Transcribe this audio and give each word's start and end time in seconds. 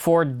Voor 0.00 0.26
13.500 0.26 0.32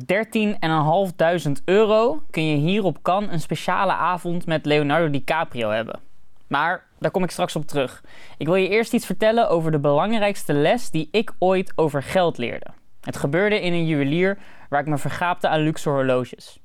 euro 1.64 2.22
kun 2.30 2.46
je 2.46 2.56
hier 2.56 2.84
op 2.84 3.02
Cannes 3.02 3.32
een 3.32 3.40
speciale 3.40 3.92
avond 3.92 4.46
met 4.46 4.66
Leonardo 4.66 5.10
DiCaprio 5.10 5.70
hebben. 5.70 6.00
Maar 6.46 6.86
daar 6.98 7.10
kom 7.10 7.22
ik 7.22 7.30
straks 7.30 7.56
op 7.56 7.66
terug. 7.66 8.04
Ik 8.38 8.46
wil 8.46 8.54
je 8.54 8.68
eerst 8.68 8.92
iets 8.92 9.06
vertellen 9.06 9.48
over 9.48 9.70
de 9.70 9.78
belangrijkste 9.78 10.52
les 10.52 10.90
die 10.90 11.08
ik 11.10 11.32
ooit 11.38 11.72
over 11.76 12.02
geld 12.02 12.38
leerde. 12.38 12.66
Het 13.00 13.16
gebeurde 13.16 13.60
in 13.60 13.72
een 13.72 13.86
juwelier 13.86 14.38
waar 14.68 14.80
ik 14.80 14.86
me 14.86 14.98
vergaapte 14.98 15.48
aan 15.48 15.60
luxe 15.60 15.88
horloges. 15.88 16.58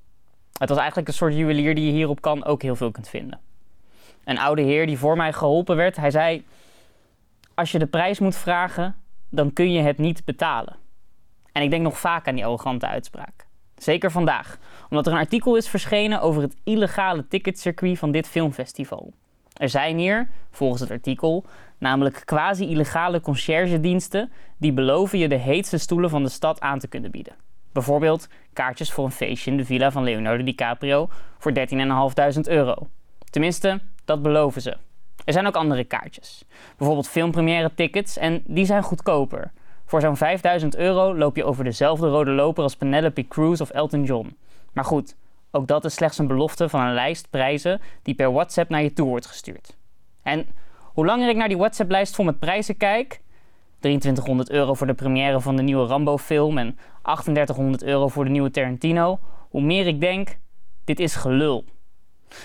Het 0.60 0.70
was 0.70 0.78
eigenlijk 0.78 1.08
een 1.08 1.14
soort 1.14 1.36
juwelier 1.36 1.76
die 1.76 1.86
je 1.86 1.92
hier 1.92 2.10
op 2.10 2.22
Cannes 2.22 2.46
ook 2.46 2.62
heel 2.62 2.76
veel 2.76 2.92
kunt 2.92 3.10
vinden. 3.10 3.40
Een 4.24 4.40
oude 4.40 4.62
heer 4.62 4.86
die 4.86 4.98
voor 4.98 5.18
mij 5.18 5.34
geholpen 5.34 5.76
werd, 5.76 5.96
hij 5.96 6.12
zei... 6.12 6.46
Als 7.54 7.72
je 7.72 7.80
de 7.80 7.88
prijs 7.88 8.20
moet 8.20 8.36
vragen, 8.36 8.96
dan 9.30 9.54
kun 9.54 9.72
je 9.72 9.82
het 9.82 9.98
niet 9.98 10.26
betalen. 10.26 10.84
En 11.56 11.62
ik 11.62 11.70
denk 11.70 11.84
nog 11.84 12.00
vaak 12.00 12.28
aan 12.28 12.36
die 12.36 12.46
arrogante 12.46 12.88
uitspraak. 12.88 13.46
Zeker 13.76 14.12
vandaag, 14.12 14.58
omdat 14.90 15.06
er 15.06 15.12
een 15.12 15.20
artikel 15.20 15.56
is 15.56 15.68
verschenen 15.68 16.22
over 16.22 16.42
het 16.42 16.56
illegale 16.64 17.28
ticketcircuit 17.28 18.00
van 18.00 18.12
dit 18.12 18.28
filmfestival. 18.28 19.14
Er 19.54 19.70
zijn 19.70 19.98
hier, 19.98 20.30
volgens 20.52 20.82
het 20.82 20.92
artikel, 20.92 21.46
namelijk 21.78 22.22
quasi-illegale 22.26 23.22
conciërgediensten 23.22 24.32
die 24.58 24.74
beloven 24.74 25.20
je 25.20 25.28
de 25.28 25.36
heetste 25.36 25.78
stoelen 25.78 26.10
van 26.10 26.24
de 26.24 26.30
stad 26.30 26.60
aan 26.60 26.80
te 26.80 26.88
kunnen 26.88 27.12
bieden. 27.12 27.36
Bijvoorbeeld 27.72 28.28
kaartjes 28.54 28.92
voor 28.92 29.06
een 29.06 29.12
feestje 29.12 29.52
in 29.52 29.58
de 29.58 29.66
villa 29.66 29.92
van 29.92 30.04
Leonardo 30.04 30.44
DiCaprio 30.44 31.10
voor 31.38 31.52
13.500 32.34 32.40
euro. 32.42 32.88
Tenminste, 33.30 33.80
dat 34.06 34.22
beloven 34.22 34.62
ze. 34.62 34.78
Er 35.26 35.34
zijn 35.34 35.48
ook 35.48 35.56
andere 35.56 35.84
kaartjes. 35.84 36.44
Bijvoorbeeld 36.78 37.10
filmpremière 37.10 37.74
tickets 37.76 38.18
en 38.18 38.44
die 38.46 38.66
zijn 38.66 38.84
goedkoper. 38.84 39.52
Voor 39.86 40.02
zo'n 40.02 40.18
5000 40.18 40.76
euro 40.76 41.16
loop 41.16 41.36
je 41.36 41.44
over 41.44 41.64
dezelfde 41.64 42.08
rode 42.08 42.32
loper 42.32 42.64
als 42.64 42.76
Penelope 42.76 43.28
Cruz 43.28 43.62
of 43.62 43.70
Elton 43.70 44.04
John. 44.04 44.38
Maar 44.74 44.86
goed, 44.86 45.16
ook 45.52 45.68
dat 45.68 45.86
is 45.86 45.94
slechts 45.94 46.18
een 46.18 46.28
belofte 46.28 46.70
van 46.70 46.82
een 46.82 46.94
lijst 46.94 47.30
prijzen 47.30 47.82
die 48.02 48.16
per 48.16 48.32
WhatsApp 48.32 48.70
naar 48.70 48.84
je 48.84 48.94
toe 48.94 49.08
wordt 49.08 49.26
gestuurd. 49.26 49.78
En 50.24 50.46
hoe 50.84 51.06
langer 51.06 51.30
ik 51.30 51.36
naar 51.36 51.48
die 51.48 51.58
WhatsApp-lijst 51.58 52.16
vol 52.16 52.26
met 52.26 52.40
prijzen 52.40 52.78
kijk, 52.78 53.22
2300 53.80 54.50
euro 54.50 54.74
voor 54.74 54.88
de 54.88 54.94
première 54.94 55.42
van 55.42 55.56
de 55.56 55.62
nieuwe 55.62 55.88
Rambo-film 55.88 56.58
en 56.58 56.78
3800 57.02 57.84
euro 57.84 58.08
voor 58.08 58.24
de 58.24 58.30
nieuwe 58.30 58.52
Tarantino, 58.52 59.20
hoe 59.50 59.62
meer 59.62 59.88
ik 59.88 60.00
denk, 60.00 60.38
dit 60.84 61.00
is 61.00 61.16
gelul. 61.16 61.66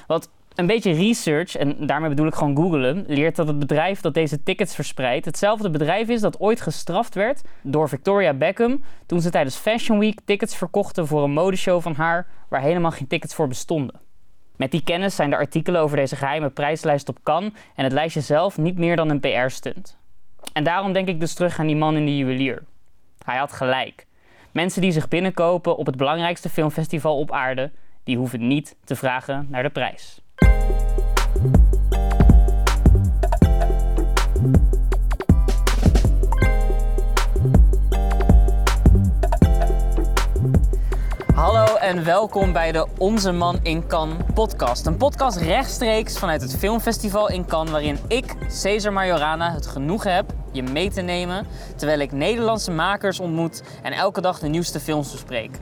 Want 0.06 0.30
een 0.60 0.66
beetje 0.66 0.92
research, 0.92 1.56
en 1.56 1.86
daarmee 1.86 2.08
bedoel 2.08 2.26
ik 2.26 2.34
gewoon 2.34 2.56
googlen, 2.56 3.04
leert 3.06 3.36
dat 3.36 3.46
het 3.46 3.58
bedrijf 3.58 4.00
dat 4.00 4.14
deze 4.14 4.42
tickets 4.42 4.74
verspreidt 4.74 5.24
hetzelfde 5.24 5.70
bedrijf 5.70 6.08
is 6.08 6.20
dat 6.20 6.40
ooit 6.40 6.60
gestraft 6.60 7.14
werd 7.14 7.40
door 7.62 7.88
Victoria 7.88 8.34
Beckham 8.34 8.82
toen 9.06 9.20
ze 9.20 9.30
tijdens 9.30 9.56
Fashion 9.56 9.98
Week 9.98 10.20
tickets 10.24 10.56
verkochten 10.56 11.06
voor 11.06 11.22
een 11.22 11.32
modeshow 11.32 11.82
van 11.82 11.94
haar 11.94 12.26
waar 12.48 12.60
helemaal 12.60 12.90
geen 12.90 13.06
tickets 13.06 13.34
voor 13.34 13.48
bestonden. 13.48 14.00
Met 14.56 14.70
die 14.70 14.84
kennis 14.84 15.14
zijn 15.14 15.30
de 15.30 15.36
artikelen 15.36 15.80
over 15.80 15.96
deze 15.96 16.16
geheime 16.16 16.50
prijslijst 16.50 17.08
op 17.08 17.18
kan 17.22 17.54
en 17.74 17.84
het 17.84 17.92
lijstje 17.92 18.20
zelf 18.20 18.58
niet 18.58 18.78
meer 18.78 18.96
dan 18.96 19.10
een 19.10 19.20
PR-stunt. 19.20 19.98
En 20.52 20.64
daarom 20.64 20.92
denk 20.92 21.08
ik 21.08 21.20
dus 21.20 21.34
terug 21.34 21.58
aan 21.58 21.66
die 21.66 21.76
man 21.76 21.96
in 21.96 22.04
de 22.04 22.16
juwelier. 22.16 22.62
Hij 23.24 23.38
had 23.38 23.52
gelijk. 23.52 24.06
Mensen 24.52 24.82
die 24.82 24.92
zich 24.92 25.08
binnenkopen 25.08 25.76
op 25.76 25.86
het 25.86 25.96
belangrijkste 25.96 26.48
filmfestival 26.48 27.18
op 27.18 27.32
aarde, 27.32 27.70
die 28.04 28.16
hoeven 28.16 28.46
niet 28.46 28.76
te 28.84 28.96
vragen 28.96 29.46
naar 29.50 29.62
de 29.62 29.70
prijs. 29.70 30.20
Hallo 41.34 41.74
en 41.74 42.04
welkom 42.04 42.52
bij 42.52 42.72
de 42.72 42.86
Onze 42.98 43.32
Man 43.32 43.58
in 43.62 43.86
Cannes 43.86 44.16
podcast. 44.34 44.86
Een 44.86 44.96
podcast 44.96 45.36
rechtstreeks 45.36 46.18
vanuit 46.18 46.42
het 46.42 46.56
filmfestival 46.56 47.30
in 47.30 47.46
Cannes 47.46 47.70
waarin 47.70 47.98
ik, 48.08 48.34
Cesar 48.48 48.92
Majorana, 48.92 49.52
het 49.52 49.66
genoegen 49.66 50.14
heb 50.14 50.32
je 50.52 50.62
mee 50.62 50.90
te 50.90 51.00
nemen 51.00 51.46
terwijl 51.76 51.98
ik 51.98 52.12
Nederlandse 52.12 52.70
makers 52.70 53.20
ontmoet 53.20 53.62
en 53.82 53.92
elke 53.92 54.20
dag 54.20 54.38
de 54.38 54.48
nieuwste 54.48 54.80
films 54.80 55.12
bespreek. 55.12 55.58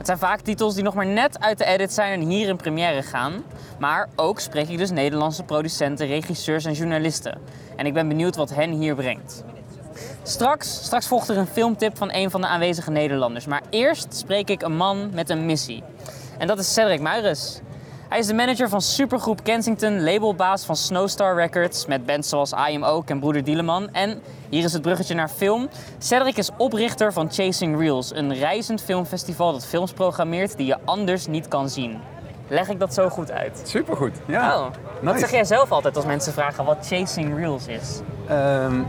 Het 0.00 0.08
zijn 0.08 0.20
vaak 0.20 0.40
titels 0.40 0.74
die 0.74 0.84
nog 0.84 0.94
maar 0.94 1.06
net 1.06 1.40
uit 1.40 1.58
de 1.58 1.64
edit 1.64 1.92
zijn 1.92 2.20
en 2.20 2.28
hier 2.28 2.48
in 2.48 2.56
première 2.56 3.02
gaan. 3.02 3.32
Maar 3.78 4.08
ook 4.16 4.40
spreek 4.40 4.68
ik 4.68 4.78
dus 4.78 4.90
Nederlandse 4.90 5.42
producenten, 5.42 6.06
regisseurs 6.06 6.64
en 6.64 6.72
journalisten. 6.72 7.38
En 7.76 7.86
ik 7.86 7.94
ben 7.94 8.08
benieuwd 8.08 8.36
wat 8.36 8.54
hen 8.54 8.70
hier 8.70 8.94
brengt. 8.94 9.44
Straks, 10.22 10.84
straks 10.84 11.06
volgt 11.06 11.28
er 11.28 11.36
een 11.36 11.46
filmtip 11.46 11.96
van 11.96 12.12
een 12.12 12.30
van 12.30 12.40
de 12.40 12.46
aanwezige 12.46 12.90
Nederlanders. 12.90 13.46
Maar 13.46 13.62
eerst 13.70 14.16
spreek 14.16 14.50
ik 14.50 14.62
een 14.62 14.76
man 14.76 15.10
met 15.14 15.30
een 15.30 15.46
missie. 15.46 15.82
En 16.38 16.46
dat 16.46 16.58
is 16.58 16.72
Cedric 16.72 17.00
Muiris. 17.00 17.60
Hij 18.10 18.18
is 18.18 18.26
de 18.26 18.34
manager 18.34 18.68
van 18.68 18.80
supergroep 18.80 19.42
Kensington, 19.42 20.02
labelbaas 20.02 20.64
van 20.64 20.76
Snowstar 20.76 21.34
Records 21.34 21.86
met 21.86 22.06
bands 22.06 22.28
zoals 22.28 22.52
I 22.52 22.74
Am 22.74 22.84
Oak 22.84 23.10
en 23.10 23.20
Broeder 23.20 23.44
Dieleman. 23.44 23.92
En 23.92 24.22
hier 24.48 24.64
is 24.64 24.72
het 24.72 24.82
bruggetje 24.82 25.14
naar 25.14 25.28
film. 25.28 25.68
Cedric 25.98 26.36
is 26.36 26.50
oprichter 26.56 27.12
van 27.12 27.32
Chasing 27.32 27.78
Reels, 27.78 28.14
een 28.14 28.34
reizend 28.34 28.82
filmfestival 28.82 29.52
dat 29.52 29.66
films 29.66 29.92
programmeert 29.92 30.56
die 30.56 30.66
je 30.66 30.76
anders 30.84 31.26
niet 31.26 31.48
kan 31.48 31.68
zien. 31.68 32.00
Leg 32.48 32.68
ik 32.68 32.78
dat 32.78 32.94
zo 32.94 33.08
goed 33.08 33.30
uit? 33.30 33.62
Supergoed, 33.64 34.16
ja. 34.26 34.58
Oh, 34.58 34.66
wat 35.02 35.18
zeg 35.18 35.30
jij 35.30 35.44
zelf 35.44 35.72
altijd 35.72 35.96
als 35.96 36.04
mensen 36.06 36.32
vragen 36.32 36.64
wat 36.64 36.86
Chasing 36.86 37.36
Reels 37.36 37.66
is? 37.66 38.00
Ehm, 38.28 38.82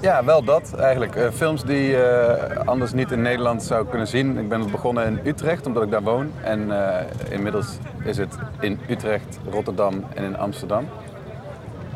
ja, 0.00 0.24
wel 0.24 0.44
dat 0.44 0.74
eigenlijk. 0.74 1.16
Eh, 1.16 1.30
films 1.30 1.62
die 1.62 1.82
je 1.82 2.36
anders 2.64 2.92
niet 2.92 3.10
in 3.10 3.22
Nederland 3.22 3.62
zou 3.62 3.86
kunnen 3.86 4.06
zien. 4.06 4.38
Ik 4.38 4.48
ben 4.48 4.70
begonnen 4.70 5.06
in 5.06 5.20
Utrecht, 5.24 5.66
omdat 5.66 5.82
ik 5.82 5.90
daar 5.90 6.02
woon. 6.02 6.32
En 6.42 6.70
eh, 6.70 7.04
inmiddels 7.30 7.66
is 8.04 8.16
het 8.16 8.34
in 8.60 8.78
Utrecht, 8.88 9.38
Rotterdam 9.50 10.04
en 10.14 10.24
in 10.24 10.36
Amsterdam. 10.36 10.88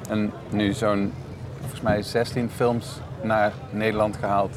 En 0.08 0.32
nu 0.50 0.72
zo'n, 0.72 1.12
volgens 1.60 1.80
mij 1.80 2.02
16 2.02 2.50
films 2.50 3.00
naar 3.22 3.52
Nederland 3.70 4.16
gehaald 4.16 4.56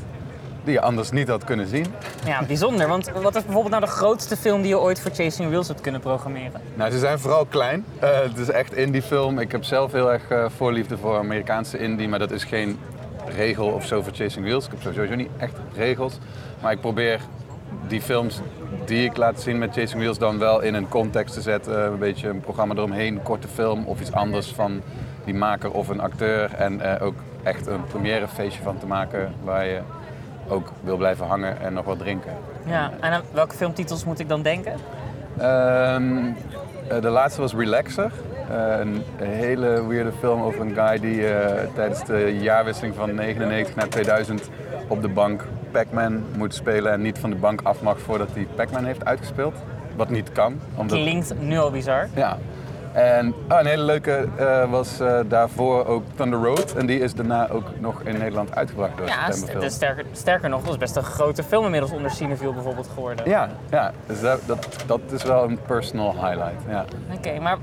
die 0.64 0.74
je 0.74 0.82
anders 0.82 1.12
niet 1.12 1.28
had 1.28 1.44
kunnen 1.44 1.68
zien. 1.68 1.86
Ja, 2.26 2.44
bijzonder. 2.46 2.88
Want 2.88 3.12
wat 3.12 3.36
is 3.36 3.44
bijvoorbeeld 3.44 3.74
nou 3.74 3.86
de 3.86 3.92
grootste 3.92 4.38
film 4.38 4.62
die 4.62 4.70
je 4.70 4.80
ooit 4.80 5.02
voor 5.02 5.12
Chasing 5.12 5.50
Reels 5.50 5.68
hebt 5.68 5.82
kunnen 5.82 6.02
programmeren? 6.02 6.62
Nou, 6.74 6.92
ze 6.92 7.00
zijn 7.00 7.20
vooral 7.20 7.46
klein. 7.46 7.86
Eh, 8.00 8.10
het 8.22 8.38
is 8.38 8.50
echt 8.50 8.74
indie 8.74 9.02
film. 9.02 9.40
Ik 9.40 9.52
heb 9.52 9.64
zelf 9.64 9.92
heel 9.92 10.12
erg 10.12 10.52
voorliefde 10.58 10.98
voor 10.98 11.18
Amerikaanse 11.18 11.78
indie, 11.78 12.08
maar 12.08 12.20
dat 12.20 12.32
is 12.32 12.44
geen 12.44 12.80
regel 13.28 13.68
of 13.68 13.86
zo 13.86 14.02
voor 14.02 14.14
Chasing 14.14 14.46
Wheels. 14.46 14.66
Ik 14.66 14.72
heb 14.72 14.94
sowieso 14.94 15.16
niet 15.16 15.30
echt 15.38 15.58
regels. 15.76 16.18
Maar 16.62 16.72
ik 16.72 16.82
probeer 16.82 17.20
die 17.88 18.02
films 18.02 18.42
die 18.86 19.06
ik 19.06 19.18
laat 19.18 19.42
zien 19.42 19.58
met 19.58 19.74
Chasing 19.74 20.02
Wheels 20.02 20.18
dan 20.18 20.40
wel 20.40 20.62
in 20.62 20.74
een 20.74 20.90
context 20.90 21.34
te 21.34 21.42
zetten. 21.42 21.86
Een 21.86 22.00
beetje 22.00 22.30
een 22.30 22.40
programma 22.40 22.74
eromheen, 22.74 23.16
een 23.16 23.24
korte 23.24 23.48
film 23.48 23.86
of 23.86 24.02
iets 24.02 24.12
anders 24.12 24.52
van 24.52 24.82
die 25.26 25.34
maker 25.34 25.72
of 25.72 25.88
een 25.88 26.00
acteur. 26.00 26.54
En 26.54 26.74
uh, 26.74 26.94
ook 27.02 27.16
echt 27.44 27.68
een 27.68 27.84
premièrefeestje 27.84 28.64
van 28.64 28.78
te 28.78 28.86
maken 28.86 29.34
waar 29.44 29.66
je 29.66 29.80
ook 30.48 30.72
wil 30.84 30.98
blijven 30.98 31.26
hangen 31.26 31.62
en 31.62 31.74
nog 31.74 31.86
wat 31.86 32.00
drinken. 32.00 32.34
Ja, 32.66 32.92
en 33.00 33.12
aan 33.12 33.22
welke 33.34 33.56
filmtitels 33.56 34.06
moet 34.06 34.20
ik 34.20 34.30
dan 34.30 34.42
denken? 34.42 34.74
Um, 35.42 36.36
de 37.02 37.10
laatste 37.10 37.42
was 37.42 37.54
Relaxer. 37.54 38.12
Uh, 38.52 38.80
een 38.80 39.04
hele 39.18 39.88
weirde 39.88 40.12
film 40.20 40.42
over 40.42 40.62
een 40.62 40.74
guy 40.74 41.00
die 41.00 41.18
uh, 41.18 41.46
tijdens 41.74 42.06
de 42.06 42.38
jaarwisseling 42.40 42.96
van 42.96 43.16
99 43.16 43.76
naar 43.76 43.88
2000 43.88 44.50
op 44.88 45.02
de 45.02 45.08
bank 45.08 45.44
Pac-Man 45.72 46.24
moet 46.38 46.54
spelen 46.54 46.92
en 46.92 47.02
niet 47.02 47.20
van 47.20 47.30
de 47.30 47.36
bank 47.36 47.62
af 47.64 47.82
mag 47.82 48.00
voordat 48.00 48.30
hij 48.34 48.48
Pac-Man 48.56 48.86
heeft 48.86 49.06
uitgespeeld. 49.06 49.56
Wat 49.96 50.10
niet 50.10 50.32
kan. 50.32 50.60
Omdat... 50.76 50.98
Klinkt 50.98 51.34
nu 51.40 51.58
al 51.58 51.72
bizar. 51.72 52.08
Ja. 52.16 52.38
En 52.94 53.34
oh, 53.50 53.60
een 53.60 53.66
hele 53.66 53.84
leuke 53.84 54.28
uh, 54.40 54.72
was 54.72 54.98
daarvoor 55.28 55.86
ook 55.86 56.04
Thunder 56.16 56.40
Road. 56.40 56.74
En 56.74 56.86
die 56.86 57.00
is 57.00 57.14
daarna 57.14 57.50
ook 57.50 57.80
nog 57.80 58.02
in 58.02 58.18
Nederland 58.18 58.56
uitgebracht 58.56 58.98
door 58.98 59.08
Ja, 59.08 59.32
st 59.32 59.72
sterker, 59.74 60.06
sterker 60.12 60.50
nog, 60.50 60.62
dat 60.64 60.72
is 60.72 60.78
best 60.78 60.96
een 60.96 61.04
grote 61.04 61.44
film 61.44 61.64
inmiddels 61.64 61.92
onder 61.92 62.12
Cineville 62.12 62.54
bijvoorbeeld 62.54 62.90
geworden. 62.94 63.30
Ja, 63.30 63.50
ja 63.70 63.92
dus 64.06 64.22
dat, 64.22 64.40
dat, 64.46 64.68
dat 64.86 65.02
is 65.12 65.24
wel 65.24 65.44
een 65.44 65.60
personal 65.68 66.12
highlight. 66.12 66.64
Ja. 66.70 66.86
Oké, 67.12 67.18
okay, 67.28 67.40
maar 67.40 67.58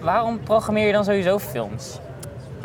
waarom 0.00 0.40
programmeer 0.40 0.86
je 0.86 0.92
dan 0.92 1.04
sowieso 1.04 1.38
films? 1.38 1.98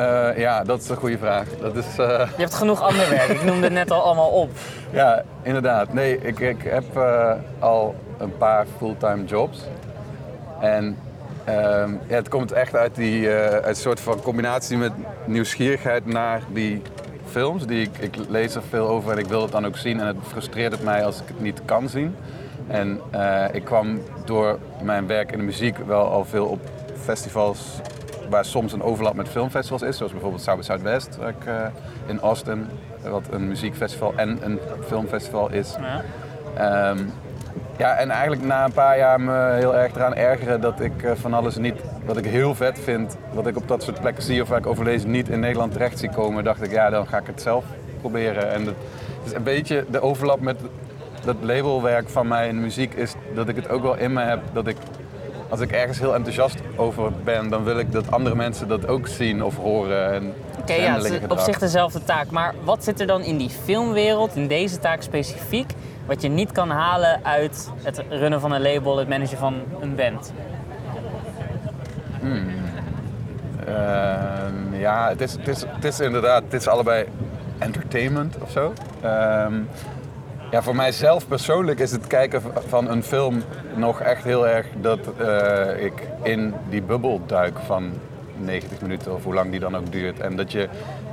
Uh, 0.00 0.38
ja, 0.38 0.64
dat 0.64 0.80
is 0.80 0.88
een 0.88 0.96
goede 0.96 1.18
vraag. 1.18 1.46
Dat 1.60 1.76
is, 1.76 1.86
uh... 1.98 2.06
Je 2.18 2.42
hebt 2.42 2.54
genoeg 2.54 2.82
ander 2.82 3.10
werk. 3.10 3.28
Ik 3.28 3.44
noemde 3.44 3.64
het 3.64 3.72
net 3.72 3.90
al 3.90 4.02
allemaal 4.02 4.30
op. 4.30 4.50
Ja, 4.90 5.22
inderdaad. 5.42 5.92
Nee, 5.92 6.18
ik, 6.20 6.38
ik 6.38 6.62
heb 6.62 6.84
uh, 6.96 7.32
al 7.58 7.94
een 8.18 8.36
paar 8.36 8.66
fulltime 8.76 9.24
jobs. 9.24 9.60
En 10.60 10.98
ja, 12.08 12.16
het 12.16 12.28
komt 12.28 12.52
echt 12.52 12.76
uit, 12.76 12.94
die, 12.94 13.28
uit 13.28 13.66
een 13.66 13.76
soort 13.76 14.00
van 14.00 14.20
combinatie 14.20 14.76
met 14.76 14.92
nieuwsgierigheid 15.24 16.06
naar 16.06 16.40
die 16.52 16.82
films. 17.30 17.66
Die 17.66 17.82
ik, 17.82 17.98
ik 17.98 18.16
lees 18.28 18.54
er 18.54 18.62
veel 18.68 18.88
over 18.88 19.12
en 19.12 19.18
ik 19.18 19.26
wil 19.26 19.42
het 19.42 19.52
dan 19.52 19.66
ook 19.66 19.76
zien. 19.76 20.00
En 20.00 20.06
het 20.06 20.16
frustreert 20.28 20.72
het 20.72 20.82
mij 20.82 21.04
als 21.04 21.20
ik 21.20 21.28
het 21.28 21.40
niet 21.40 21.60
kan 21.64 21.88
zien. 21.88 22.16
En 22.66 23.00
ik 23.52 23.64
kwam 23.64 24.00
door 24.24 24.58
mijn 24.82 25.06
werk 25.06 25.32
in 25.32 25.38
de 25.38 25.44
muziek 25.44 25.76
wel 25.86 26.10
al 26.10 26.24
veel 26.24 26.46
op 26.46 26.60
festivals 27.06 27.80
waar 28.28 28.44
soms 28.44 28.72
een 28.72 28.82
overlap 28.82 29.14
met 29.14 29.28
filmfestivals 29.28 29.82
is, 29.82 29.96
zoals 29.96 30.12
bijvoorbeeld 30.12 30.42
South 30.42 30.58
by 30.58 30.64
Southwest 30.64 31.16
waar 31.16 31.28
ik, 31.28 31.46
uh, 31.46 31.54
in 32.06 32.20
Austin, 32.20 32.66
wat 33.02 33.22
een 33.30 33.48
muziekfestival 33.48 34.12
en 34.16 34.38
een 34.42 34.58
filmfestival 34.86 35.50
is. 35.50 35.76
Ja. 35.80 36.02
Ehm, 36.56 36.98
ja, 37.76 37.94
en 37.94 38.10
eigenlijk 38.10 38.42
na 38.42 38.64
een 38.64 38.72
paar 38.72 38.98
jaar 38.98 39.20
me 39.20 39.52
heel 39.52 39.76
erg 39.76 39.94
eraan 39.94 40.14
ergeren 40.14 40.60
dat 40.60 40.80
ik 40.80 41.02
eh, 41.02 41.12
van 41.14 41.34
alles 41.34 41.56
niet, 41.56 41.80
wat 42.04 42.16
ik 42.16 42.24
heel 42.24 42.54
vet 42.54 42.78
vind, 42.78 43.16
wat 43.32 43.46
ik 43.46 43.56
op 43.56 43.68
dat 43.68 43.82
soort 43.82 44.00
plekken 44.00 44.22
zie 44.22 44.42
of 44.42 44.48
waar 44.48 44.58
ik 44.58 44.66
over 44.66 44.84
lees, 44.84 45.04
niet 45.04 45.28
in 45.28 45.40
Nederland 45.40 45.72
terecht 45.72 45.98
zie 45.98 46.10
komen, 46.10 46.44
dacht 46.44 46.62
ik, 46.62 46.70
ja, 46.70 46.90
dan 46.90 47.06
ga 47.06 47.18
ik 47.18 47.26
het 47.26 47.42
zelf 47.42 47.64
proberen. 48.00 48.52
En 48.52 48.66
het 48.66 48.76
is 49.24 49.32
een 49.32 49.42
beetje 49.42 49.84
de 49.90 50.00
overlap 50.00 50.40
met 50.40 50.56
dat 51.24 51.36
labelwerk 51.40 52.08
van 52.08 52.28
mij 52.28 52.48
in 52.48 52.60
muziek 52.60 52.94
is 52.94 53.14
dat 53.34 53.48
ik 53.48 53.56
het 53.56 53.68
ook 53.68 53.82
wel 53.82 53.96
in 53.96 54.12
me 54.12 54.22
heb 54.22 54.40
dat 54.52 54.66
ik 54.66 54.76
als 55.48 55.60
ik 55.60 55.72
ergens 55.72 55.98
heel 55.98 56.14
enthousiast 56.14 56.56
over 56.76 57.12
ben, 57.24 57.48
dan 57.48 57.64
wil 57.64 57.78
ik 57.78 57.92
dat 57.92 58.10
andere 58.10 58.34
mensen 58.34 58.68
dat 58.68 58.86
ook 58.86 59.06
zien 59.06 59.44
of 59.44 59.56
horen. 59.56 60.12
En 60.12 60.34
Oké, 60.60 60.72
ja, 60.72 60.94
het 60.94 61.04
is 61.04 61.18
op 61.28 61.38
zich 61.38 61.58
dezelfde 61.58 62.04
taak. 62.04 62.30
Maar 62.30 62.54
wat 62.64 62.84
zit 62.84 63.00
er 63.00 63.06
dan 63.06 63.22
in 63.22 63.36
die 63.36 63.50
filmwereld, 63.50 64.36
in 64.36 64.46
deze 64.46 64.78
taak 64.78 65.02
specifiek, 65.02 65.72
wat 66.06 66.22
je 66.22 66.28
niet 66.28 66.52
kan 66.52 66.70
halen 66.70 67.20
uit 67.24 67.70
het 67.82 68.02
runnen 68.08 68.40
van 68.40 68.52
een 68.52 68.62
label, 68.62 68.96
het 68.96 69.08
managen 69.08 69.38
van 69.38 69.54
een 69.80 69.94
band? 69.94 70.32
Ehm, 73.66 74.74
ja, 74.74 75.08
het 75.08 75.20
is, 75.20 75.32
het, 75.32 75.48
is, 75.48 75.64
het 75.66 75.84
is 75.84 76.00
inderdaad, 76.00 76.42
het 76.42 76.52
is 76.52 76.68
allebei 76.68 77.04
entertainment 77.58 78.36
of 78.42 78.50
zo. 78.50 78.72
Ehm, 79.00 79.54
ja, 80.50 80.62
voor 80.62 80.76
mijzelf 80.76 81.28
persoonlijk 81.28 81.80
is 81.80 81.92
het 81.92 82.06
kijken 82.06 82.42
van 82.68 82.90
een 82.90 83.02
film 83.02 83.42
nog 83.74 84.00
echt 84.00 84.24
heel 84.24 84.48
erg 84.48 84.66
dat 84.80 84.98
eh, 85.16 85.84
ik 85.84 86.08
in 86.22 86.54
die 86.68 86.82
bubbel 86.82 87.20
duik 87.26 87.58
van 87.66 87.92
90 88.36 88.80
minuten 88.80 89.14
of 89.14 89.24
hoe 89.24 89.34
lang 89.34 89.50
die 89.50 89.60
dan 89.60 89.76
ook 89.76 89.92
duurt. 89.92 90.20
En 90.20 90.36
dat 90.36 90.52
je 90.52 90.68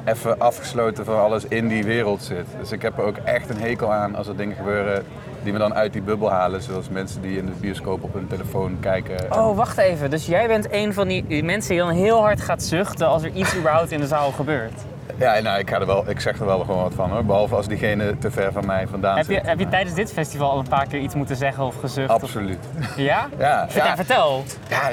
even 0.05 0.39
afgesloten 0.39 1.05
van 1.05 1.19
alles 1.19 1.45
in 1.45 1.67
die 1.67 1.83
wereld 1.83 2.23
zit. 2.23 2.45
Dus 2.59 2.71
ik 2.71 2.81
heb 2.81 2.97
er 2.97 3.03
ook 3.03 3.17
echt 3.17 3.49
een 3.49 3.59
hekel 3.59 3.93
aan 3.93 4.15
als 4.15 4.27
er 4.27 4.35
dingen 4.35 4.55
gebeuren 4.55 5.05
die 5.43 5.53
me 5.53 5.59
dan 5.59 5.73
uit 5.73 5.93
die 5.93 6.01
bubbel 6.01 6.31
halen. 6.31 6.61
Zoals 6.61 6.89
mensen 6.89 7.21
die 7.21 7.37
in 7.37 7.45
de 7.45 7.51
bioscoop 7.59 8.03
op 8.03 8.13
hun 8.13 8.27
telefoon 8.27 8.77
kijken. 8.79 9.31
Oh, 9.31 9.55
wacht 9.55 9.77
even. 9.77 10.09
Dus 10.09 10.25
jij 10.25 10.47
bent 10.47 10.67
een 10.71 10.93
van 10.93 11.07
die, 11.07 11.25
die 11.27 11.43
mensen 11.43 11.69
die 11.69 11.79
dan 11.79 11.93
heel 11.93 12.21
hard 12.21 12.41
gaat 12.41 12.63
zuchten 12.63 13.07
als 13.07 13.23
er 13.23 13.31
iets 13.31 13.55
überhaupt 13.55 13.91
in 13.91 13.99
de 13.99 14.07
zaal 14.07 14.31
gebeurt. 14.31 14.81
Ja, 15.17 15.39
nou, 15.39 15.59
ik, 15.59 15.69
ga 15.69 15.79
er 15.79 15.85
wel, 15.85 16.09
ik 16.09 16.19
zeg 16.19 16.39
er 16.39 16.45
wel 16.45 16.59
gewoon 16.59 16.81
wat 16.83 16.93
van 16.93 17.09
hoor. 17.11 17.25
Behalve 17.25 17.55
als 17.55 17.67
diegene 17.67 18.17
te 18.17 18.31
ver 18.31 18.51
van 18.51 18.65
mij 18.65 18.87
vandaan 18.87 19.17
Heb 19.17 19.27
je, 19.27 19.33
zit. 19.33 19.45
heb 19.45 19.59
je 19.59 19.67
tijdens 19.67 19.95
dit 19.95 20.13
festival 20.13 20.49
al 20.51 20.59
een 20.59 20.67
paar 20.67 20.87
keer 20.87 20.99
iets 20.99 21.15
moeten 21.15 21.35
zeggen 21.35 21.63
of 21.63 21.79
gezucht? 21.79 22.09
of- 22.09 22.21
Absoluut. 22.21 22.57
Ja? 22.95 23.27
Ja, 23.37 23.65
Vertel, 23.69 23.85
ja. 23.89 23.95
vertel. 23.95 24.43
Ja, 24.69 24.89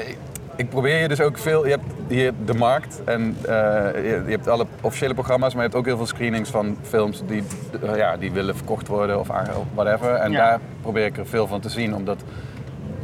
ik- 0.55 0.69
probeer 0.69 1.01
je 1.01 1.07
dus 1.07 1.21
ook 1.21 1.37
veel. 1.37 1.63
Je 1.65 1.71
hebt 1.71 1.83
hier 2.07 2.33
de 2.45 2.53
markt 2.53 3.01
en 3.05 3.37
eh, 3.41 3.49
je, 3.93 4.23
je 4.25 4.31
hebt 4.31 4.47
alle 4.47 4.65
officiële 4.81 5.13
programma's, 5.13 5.53
maar 5.53 5.63
je 5.63 5.69
hebt 5.69 5.79
ook 5.79 5.85
heel 5.85 5.97
veel 5.97 6.05
screenings 6.05 6.49
van 6.49 6.77
films 6.81 7.21
die, 7.27 7.43
eh, 7.83 7.95
ja, 7.95 8.17
die 8.17 8.31
willen 8.31 8.55
verkocht 8.55 8.87
worden 8.87 9.19
of, 9.19 9.27
whatever. 9.73 10.13
En 10.13 10.31
Ja. 10.31 10.37
daar 10.37 10.59
probeer 10.81 11.05
ik 11.05 11.17
er 11.17 11.25
veel 11.27 11.47
van 11.47 11.59
te 11.59 11.69
zien, 11.69 11.95
omdat 11.95 12.23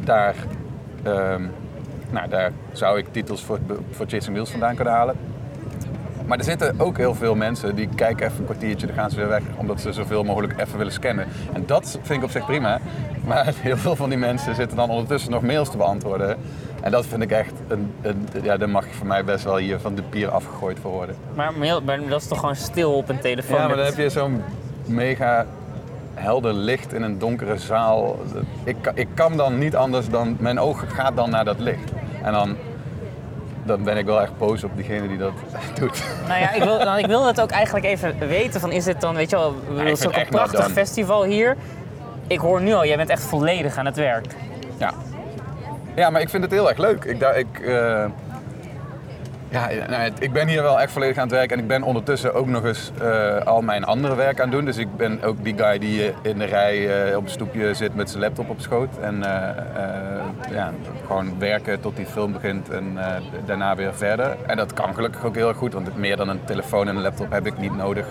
daar, 0.04 0.36
ehm, 1.04 1.42
nou, 2.10 2.30
daar 2.30 2.52
zou 2.72 2.98
ik 2.98 3.06
titels 3.12 3.44
voor, 3.44 3.60
voor 3.92 4.06
Chasing 4.08 4.34
Wheels 4.34 4.50
vandaan 4.52 4.76
kunnen 4.76 4.94
halen. 4.94 5.16
Maar 6.28 6.38
er 6.38 6.44
zitten 6.44 6.80
ook 6.80 6.98
heel 6.98 7.16
veel 7.16 7.36
mensen 7.36 7.76
die 7.76 7.90
kijken 7.96 8.26
even 8.26 8.40
een 8.40 8.46
kwartiertje, 8.46 8.88
dan 8.88 8.96
gaan 8.96 9.10
ze 9.10 9.16
weer 9.16 9.28
weg, 9.28 9.42
omdat 9.56 9.82
ze 9.82 9.92
zoveel 9.94 10.24
mogelijk 10.24 10.60
even 10.62 10.78
willen 10.78 10.94
scannen. 10.94 11.28
En 11.54 11.64
dat 11.66 12.00
vind 12.02 12.20
ik 12.20 12.24
op 12.24 12.32
zich 12.32 12.46
prima. 12.46 12.80
Maar 13.26 13.54
heel 13.62 13.78
veel 13.78 13.96
van 13.96 14.10
die 14.10 14.18
mensen 14.18 14.56
zitten 14.56 14.78
dan 14.78 14.90
ondertussen 14.90 15.32
nog 15.32 15.42
mails 15.42 15.70
te 15.70 15.78
beantwoorden. 15.78 16.38
En 16.82 16.92
dat 16.92 17.06
vind 17.06 17.22
ik 17.22 17.32
echt, 17.32 17.54
een, 17.68 17.92
een, 18.02 18.28
ja, 18.44 18.58
daar 18.58 18.70
mag 18.70 18.86
je 18.88 18.94
voor 18.94 19.08
mij 19.08 19.24
best 19.24 19.44
wel 19.44 19.58
hier 19.58 19.80
van 19.80 19.96
de 19.96 20.02
pier 20.02 20.30
afgegooid 20.30 20.80
voor 20.80 20.92
worden. 20.92 21.16
Maar, 21.36 21.54
mail- 21.54 21.82
maar 21.82 22.00
dat 22.10 22.22
is 22.22 22.28
toch 22.28 22.40
gewoon 22.40 22.56
stil 22.56 22.94
op 22.94 23.10
een 23.10 23.20
telefoon? 23.20 23.58
Ja, 23.58 23.68
maar 23.68 23.76
dan 23.76 23.86
heb 23.86 23.98
je 23.98 24.10
zo'n 24.10 24.42
mega 24.86 25.46
helder 26.14 26.54
licht 26.54 26.94
in 26.94 27.02
een 27.02 27.20
donkere 27.20 27.58
zaal. 27.58 28.20
Ik, 28.64 28.92
ik 28.94 29.08
kan 29.14 29.38
dan 29.38 29.58
niet 29.58 29.76
anders 29.76 30.10
dan, 30.10 30.38
mijn 30.40 30.60
oog 30.60 30.84
gaat 30.88 31.16
dan 31.16 31.30
naar 31.30 31.46
dat 31.46 31.60
licht. 31.60 31.92
En 32.24 32.32
dan, 32.32 32.56
dan 33.68 33.84
ben 33.84 33.98
ik 33.98 34.06
wel 34.06 34.22
echt 34.22 34.38
boos 34.38 34.64
op 34.64 34.72
diegene 34.76 35.08
die 35.08 35.18
dat 35.18 35.32
doet. 35.80 36.04
Nou 36.28 36.40
ja, 36.40 36.54
ik 36.54 36.64
wil, 36.64 36.78
nou, 36.78 37.00
ik 37.00 37.06
wil 37.06 37.26
het 37.26 37.42
ook 37.42 37.52
eigenlijk 37.52 37.86
even 37.86 38.28
weten. 38.28 38.60
Van, 38.60 38.72
is 38.72 38.84
dit 38.84 39.02
dan, 39.02 39.16
weet 39.16 39.30
je 39.30 39.36
wel, 39.36 39.56
vind 39.68 39.80
het 39.80 39.88
is 40.00 40.06
ook 40.06 40.12
het 40.12 40.16
een 40.16 40.22
echt 40.22 40.32
not 40.32 40.42
prachtig 40.52 40.72
festival 40.72 41.24
hier. 41.24 41.56
Ik 42.28 42.40
hoor 42.40 42.62
nu 42.62 42.74
al, 42.74 42.86
jij 42.86 42.98
bent 42.98 43.10
echt 43.10 43.24
volledig 43.24 43.78
aan 43.78 43.86
het 43.86 43.96
werk. 43.96 44.26
Ja. 44.78 44.94
Ja, 45.96 46.10
maar 46.10 46.22
ik 46.22 46.30
vind 46.30 46.44
het 46.44 46.52
heel 46.52 46.70
erg 46.70 46.78
leuk. 46.78 47.04
Ik, 47.06 47.20
daar- 47.20 47.38
ik, 47.38 47.60
eh, 47.60 48.06
ja, 49.50 49.68
nou, 49.90 50.02
het- 50.02 50.24
ik 50.24 50.32
ben 50.34 50.48
hier 50.48 50.62
wel 50.62 50.80
echt 50.82 50.92
volledig 50.92 51.18
aan 51.18 51.24
het 51.24 51.32
werk 51.32 51.52
en 51.52 51.60
ik 51.60 51.68
ben 51.68 51.84
ondertussen 51.84 52.34
ook 52.34 52.48
nog 52.48 52.66
eens 52.66 52.92
eh, 53.02 53.38
al 53.46 53.62
mijn 53.62 53.84
andere 53.84 54.16
werk 54.16 54.40
aan 54.40 54.48
het 54.48 54.56
doen. 54.56 54.66
Dus 54.66 54.78
ik 54.78 54.96
ben 54.98 55.24
ook 55.24 55.44
die 55.44 55.58
guy 55.58 55.78
die 55.80 56.08
eh, 56.08 56.16
in 56.22 56.38
de 56.38 56.46
rij 56.46 57.08
eh, 57.10 57.18
op 57.18 57.24
een 57.24 57.30
stoepje 57.30 57.74
zit 57.74 57.96
met 57.96 58.10
zijn 58.10 58.22
laptop 58.24 58.50
op 58.50 58.60
schoot. 58.62 58.98
En 59.02 59.24
eh, 59.24 59.50
eh, 59.50 60.24
ja, 60.52 60.72
gewoon 61.06 61.40
werken 61.40 61.80
tot 61.80 61.96
die 61.96 62.06
film 62.06 62.32
begint 62.32 62.70
en 62.70 62.92
eh, 62.98 63.06
daarna 63.46 63.76
weer 63.76 63.94
verder. 63.96 64.38
En 64.48 64.58
dat 64.58 64.74
kan 64.74 64.94
gelukkig 64.96 65.24
ook 65.26 65.36
heel 65.36 65.48
erg 65.48 65.58
goed, 65.58 65.74
want 65.74 65.98
meer 65.98 66.18
dan 66.18 66.30
een 66.30 66.44
telefoon 66.46 66.88
en 66.88 66.96
een 66.96 67.02
laptop 67.02 67.32
heb 67.32 67.46
ik 67.46 67.58
niet 67.58 67.76
nodig 67.76 68.06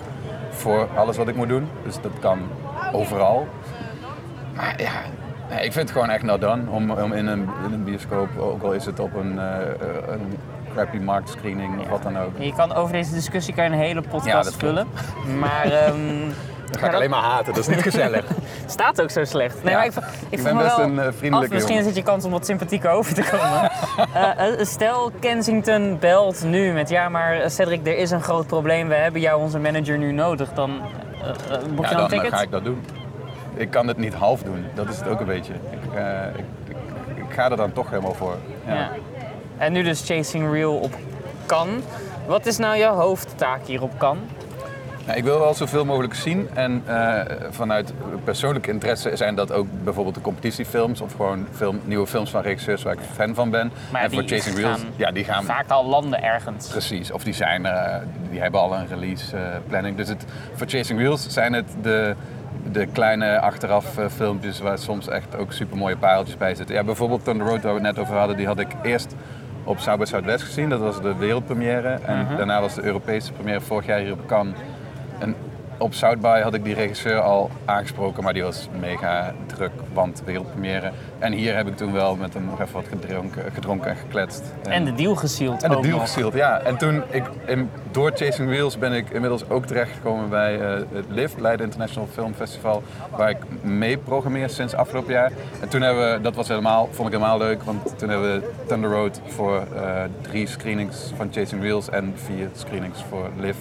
voor 0.50 0.88
alles 0.96 1.16
wat 1.16 1.28
ik 1.28 1.36
moet 1.36 1.48
doen. 1.48 1.68
Dus 1.84 2.00
dat 2.00 2.12
kan 2.20 2.38
overal. 2.92 3.46
Maar 4.54 4.74
ja, 4.76 4.90
nee, 5.50 5.64
ik 5.64 5.72
vind 5.72 5.88
het 5.88 5.90
gewoon 5.90 6.10
echt 6.10 6.22
not 6.22 6.40
done 6.40 6.62
om, 6.70 6.90
om 6.90 7.12
in, 7.12 7.26
een, 7.26 7.48
in 7.66 7.72
een 7.72 7.84
bioscoop, 7.84 8.28
ook 8.38 8.62
al 8.62 8.72
is 8.72 8.84
het 8.86 9.00
op 9.00 9.14
een, 9.14 9.38
eh, 9.38 9.44
eh, 9.60 9.68
een 10.08 10.38
crappy 10.76 10.98
marktscreening 10.98 11.80
of 11.80 11.88
wat 11.88 12.02
dan 12.02 12.18
ook. 12.18 12.30
Je 12.38 12.52
kan 12.54 12.74
over 12.74 12.92
deze 12.92 13.12
discussie 13.12 13.54
kan 13.54 13.64
je 13.64 13.70
een 13.70 13.76
hele 13.78 14.00
Ja, 14.02 14.08
podcast 14.10 14.44
dat 14.44 14.54
vullen. 14.58 14.86
Maar 15.38 15.64
ehm, 15.82 15.96
Dan 16.70 16.78
ga 16.80 16.86
ik 16.86 16.94
alleen 16.94 17.10
maar 17.10 17.22
haten, 17.22 17.54
dat 17.54 17.68
is 17.68 17.74
niet 17.74 17.82
gezellig. 17.82 18.24
het 18.62 18.70
staat 18.70 19.02
ook 19.02 19.10
zo 19.10 19.24
slecht. 19.24 19.62
Nee, 19.62 19.72
Ja. 19.72 19.78
maar 19.78 19.86
ik, 19.86 19.92
ik, 19.96 20.38
Ik 20.38 20.42
ben 20.42 20.56
best 20.56 20.76
wel 20.76 20.86
een, 20.86 20.98
eh, 20.98 21.06
vriendelijke 21.16 21.46
af, 21.46 21.52
misschien 21.52 21.78
is 21.78 21.86
het 21.86 21.96
je 21.96 22.02
kans 22.02 22.24
om 22.24 22.30
wat 22.30 22.46
sympathieker 22.46 22.90
over 22.90 23.14
te 23.14 23.22
komen. 23.30 23.70
Eh, 24.14 24.60
eh, 24.60 24.66
stel, 24.66 25.10
Kensington 25.20 25.96
belt 26.00 26.44
nu 26.44 26.72
met 26.72 26.88
ja, 26.88 27.08
maar 27.08 27.50
Cedric, 27.50 27.86
er 27.86 27.96
is 27.98 28.10
een 28.10 28.22
groot 28.22 28.46
probleem. 28.46 28.88
We 28.88 28.94
hebben 28.94 29.20
jou, 29.20 29.40
onze 29.40 29.58
manager, 29.58 29.98
nu 29.98 30.12
nodig. 30.12 30.52
Dan 30.52 30.70
eh, 31.50 31.58
boek 31.74 31.84
Ja, 31.84 31.90
je 31.90 31.96
dan 31.96 31.96
dan 31.96 32.02
een 32.02 32.08
ticket? 32.08 32.32
ga 32.32 32.40
ik 32.42 32.50
dat 32.50 32.64
doen. 32.64 32.84
Ik 33.54 33.70
kan 33.70 33.86
het 33.88 33.96
niet 33.96 34.14
half 34.14 34.42
doen, 34.42 34.64
dat 34.74 34.88
is 34.88 34.96
het 34.98 35.08
ook 35.08 35.20
een 35.20 35.26
beetje. 35.26 35.52
Ik, 35.52 35.94
eh, 35.94 36.04
ik, 36.36 36.44
ik, 36.68 36.76
ik 37.16 37.32
ga 37.34 37.50
er 37.50 37.56
dan 37.56 37.72
toch 37.72 37.90
helemaal 37.90 38.14
voor. 38.14 38.36
Ja. 38.66 38.88
En 39.58 39.72
nu 39.72 39.82
dus 39.82 40.02
Chasing 40.06 40.52
Real 40.52 40.74
op 40.74 40.94
Cannes. 41.46 41.82
Wat 42.26 42.46
is 42.46 42.56
nou 42.56 42.78
jouw 42.78 42.94
hoofdtaak 42.94 43.66
hier 43.66 43.82
op 43.82 43.98
Cannes? 43.98 44.24
Nou, 45.06 45.18
ik 45.18 45.24
wil 45.24 45.38
wel 45.38 45.54
zoveel 45.54 45.84
mogelijk 45.84 46.14
zien 46.14 46.48
en 46.54 46.82
eh, 46.86 47.20
vanuit 47.50 47.92
persoonlijke 48.24 48.70
interesse 48.70 49.16
zijn 49.16 49.34
dat 49.34 49.52
ook 49.52 49.66
bijvoorbeeld 49.84 50.14
de 50.14 50.20
competitiefilms 50.20 51.00
of 51.00 51.12
gewoon 51.12 51.46
film, 51.52 51.80
nieuwe 51.84 52.06
films 52.06 52.30
van 52.30 52.42
regisseurs 52.42 52.82
waar 52.82 52.92
ik 52.92 52.98
fan 53.14 53.34
van 53.34 53.50
ben. 53.50 53.72
Maar 53.92 54.02
en 54.02 54.10
die 54.10 54.18
voor 54.18 54.28
Chasing 54.28 54.56
Reels, 54.56 54.80
gaan 54.80 54.88
ja, 54.96 55.10
die 55.10 55.24
gaan 55.24 55.44
Vaak 55.44 55.70
al 55.70 55.86
landen 55.86 56.22
ergens. 56.22 56.68
Precies, 56.68 57.10
of 57.10 57.24
die 57.24 57.34
zijn, 57.34 57.66
eh, 57.66 57.96
die 58.30 58.40
hebben 58.40 58.60
al 58.60 58.74
een 58.74 58.86
release 58.86 59.36
eh, 59.36 59.42
planning. 59.68 59.96
Dus 59.96 60.08
het, 60.08 60.24
voor 60.54 60.66
Chasing 60.66 60.98
Wheels 60.98 61.28
zijn 61.28 61.52
het 61.52 61.74
de, 61.82 62.14
de 62.72 62.86
kleine 62.86 63.40
achteraf 63.40 63.98
filmpjes 64.16 64.58
waar 64.58 64.78
soms 64.78 65.08
echt 65.08 65.36
ook 65.36 65.52
super 65.52 65.76
mooie 65.76 65.96
pareltjes 65.96 66.36
bij 66.36 66.54
zitten. 66.54 66.74
Ja, 66.74 66.84
bijvoorbeeld 66.84 67.24
Thunder 67.24 67.46
Road 67.46 67.62
waar 67.62 67.74
we 67.74 67.80
het 67.80 67.96
net 67.96 68.04
over 68.04 68.16
hadden, 68.16 68.36
die 68.36 68.46
had 68.46 68.58
ik 68.58 68.68
eerst 68.82 69.14
op 69.66 69.78
South 69.78 69.98
by 69.98 70.04
Southwest 70.04 70.44
gezien. 70.44 70.68
Dat 70.68 70.80
was 70.80 71.00
de 71.00 71.14
wereldpremière. 71.14 71.88
En 71.88 72.18
Mhm. 72.18 72.36
daarna 72.36 72.60
was 72.60 72.74
de 72.74 72.82
Europese 72.82 73.32
première 73.32 73.60
vorig 73.60 73.86
jaar 73.86 73.98
hier 73.98 74.12
op 74.12 74.26
Cannes. 74.26 74.54
En 75.18 75.34
op 75.78 75.94
South 75.94 76.20
by 76.20 76.40
had 76.40 76.54
ik 76.54 76.64
die 76.64 76.74
regisseur 76.74 77.20
al 77.20 77.50
aangesproken, 77.64 78.22
maar 78.22 78.32
die 78.32 78.42
was 78.42 78.68
mega 78.80 79.34
druk, 79.46 79.70
want 79.92 80.22
wereldpremière. 80.24 80.90
En 81.18 81.32
hier 81.32 81.56
heb 81.56 81.66
ik 81.66 81.76
toen 81.76 81.92
wel 81.92 82.16
met 82.16 82.34
hem 82.34 82.44
nog 82.44 82.60
even 82.60 82.74
wat 82.74 82.88
gedronken, 82.88 83.52
gedronken 83.52 83.90
en 83.90 83.96
gekletst. 83.96 84.42
En 84.62 84.84
de 84.84 84.94
deal 84.94 85.14
gesield 85.14 85.62
En 85.62 85.70
de 85.70 85.80
deal 85.80 85.98
gesield, 85.98 86.34
ja. 86.34 86.60
En 86.60 86.76
toen, 86.76 87.02
ik, 87.10 87.24
in, 87.46 87.70
door 87.90 88.10
Chasing 88.14 88.48
Wheels 88.48 88.78
ben 88.78 88.92
ik 88.92 89.10
inmiddels 89.10 89.48
ook 89.48 89.66
terechtgekomen 89.66 90.28
bij 90.28 90.60
eh, 90.60 90.74
het 90.92 91.04
LIF, 91.08 91.38
Leiden 91.38 91.66
International 91.66 92.08
Film 92.12 92.34
Festival, 92.34 92.82
waar 93.16 93.30
ik 93.30 93.38
mee 93.62 93.98
programmeer 93.98 94.50
sinds 94.50 94.74
afgelopen 94.74 95.12
jaar. 95.12 95.32
En 95.60 95.68
toen 95.68 95.80
hebben 95.80 96.12
we, 96.12 96.20
dat 96.20 96.34
was 96.34 96.48
helemaal, 96.48 96.88
vond 96.90 97.08
ik 97.08 97.14
helemaal 97.14 97.38
leuk, 97.38 97.62
want 97.62 97.98
toen 97.98 98.08
hebben 98.08 98.40
we 98.40 98.50
Thunder 98.66 98.90
Road 98.90 99.20
voor 99.26 99.66
eh, 99.76 100.02
drie 100.20 100.46
screenings 100.46 101.12
van 101.16 101.28
Chasing 101.32 101.60
Wheels 101.60 101.88
en 101.88 102.12
vier 102.16 102.48
screenings 102.54 103.04
voor 103.08 103.30
LIF 103.36 103.56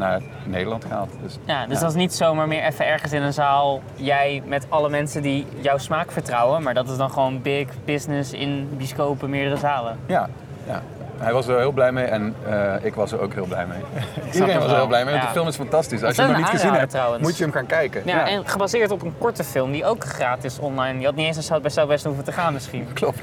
naar 0.00 0.20
Nederland 0.44 0.84
gehaald. 0.84 1.10
Dus, 1.22 1.38
Ja, 1.44 1.66
dus 1.66 1.80
dat 1.80 1.90
is 1.90 1.96
niet 1.96 2.14
zomaar 2.14 2.48
meer 2.48 2.64
even 2.64 2.86
ergens 2.86 3.12
in 3.12 3.22
een 3.22 3.32
zaal, 3.32 3.80
jij 3.94 4.42
met 4.46 4.66
alle 4.68 4.88
mensen 4.88 5.22
die 5.22 5.46
jouw 5.60 5.78
smaak 5.78 6.10
vertrouwen. 6.12 6.62
Maar 6.62 6.74
dat 6.74 6.88
is 6.88 6.96
dan 6.96 7.10
gewoon 7.10 7.42
big 7.42 7.68
business 7.84 8.32
in 8.32 8.68
bioscopen, 8.76 9.30
meerdere 9.30 9.56
zalen. 9.56 9.98
Ja, 10.06 10.28
ja. 10.66 10.82
Hij 11.18 11.32
was 11.32 11.46
er 11.46 11.58
heel 11.58 11.72
blij 11.72 11.92
mee 11.92 12.04
en 12.04 12.34
eh, 12.46 12.74
ik 12.82 12.94
was 12.94 13.12
er 13.12 13.20
ook 13.20 13.34
heel 13.34 13.44
blij 13.46 13.66
mee. 13.66 13.78
Iedereen 14.32 14.54
was 14.54 14.62
er 14.64 14.68
wel. 14.70 14.76
heel 14.78 14.86
blij 14.86 15.04
mee, 15.04 15.12
want 15.12 15.22
Ja. 15.24 15.28
de 15.28 15.34
film 15.34 15.48
is 15.48 15.56
fantastisch. 15.56 16.02
Als 16.02 16.16
je 16.16 16.22
hem 16.22 16.30
nog 16.30 16.40
niet 16.40 16.48
gezien 16.48 16.72
hebt, 16.72 16.90
trouwens. 16.90 17.22
moet 17.22 17.36
je 17.36 17.42
hem 17.42 17.52
gaan 17.52 17.66
kijken. 17.66 18.02
Ja, 18.04 18.28
en 18.28 18.46
gebaseerd 18.48 18.90
op 18.90 19.02
een 19.02 19.14
korte 19.18 19.44
film 19.44 19.72
die 19.72 19.84
ook 19.84 20.04
gratis 20.04 20.58
online. 20.58 20.98
Je 21.00 21.04
had 21.06 21.14
niet 21.14 21.26
eens 21.26 21.34
naar 21.36 21.44
South 21.44 21.62
by 21.62 21.68
Southwest 21.68 22.04
hoeven 22.04 22.24
te 22.24 22.32
gaan 22.32 22.52
misschien. 22.52 22.86
Klopt. 23.00 23.20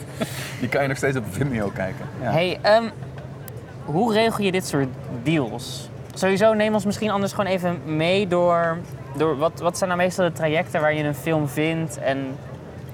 Die 0.59 0.69
kan 0.69 0.81
je 0.81 0.87
nog 0.87 0.97
steeds 0.97 1.17
op 1.17 1.23
Vimeo 1.29 1.69
kijken. 1.73 2.05
Ja. 2.21 2.31
Hey, 2.31 2.59
ehm, 2.61 2.83
hoe 3.85 4.13
regel 4.13 4.43
je 4.43 4.51
dit 4.51 4.67
soort 4.67 4.87
deals? 5.23 5.89
Sowieso 6.17 6.53
neem 6.53 6.73
ons 6.73 6.85
misschien 6.85 7.09
anders 7.11 7.33
gewoon 7.33 7.51
even 7.51 7.81
mee 7.95 8.27
door 8.27 8.77
door, 9.15 9.37
wat, 9.37 9.59
wat 9.59 9.77
zijn 9.77 9.89
nou 9.89 10.01
meestal 10.01 10.25
de 10.25 10.31
trajecten 10.31 10.81
waar 10.81 10.93
je 10.93 11.03
een 11.03 11.15
film 11.15 11.47
vindt 11.47 11.99
en 11.99 12.17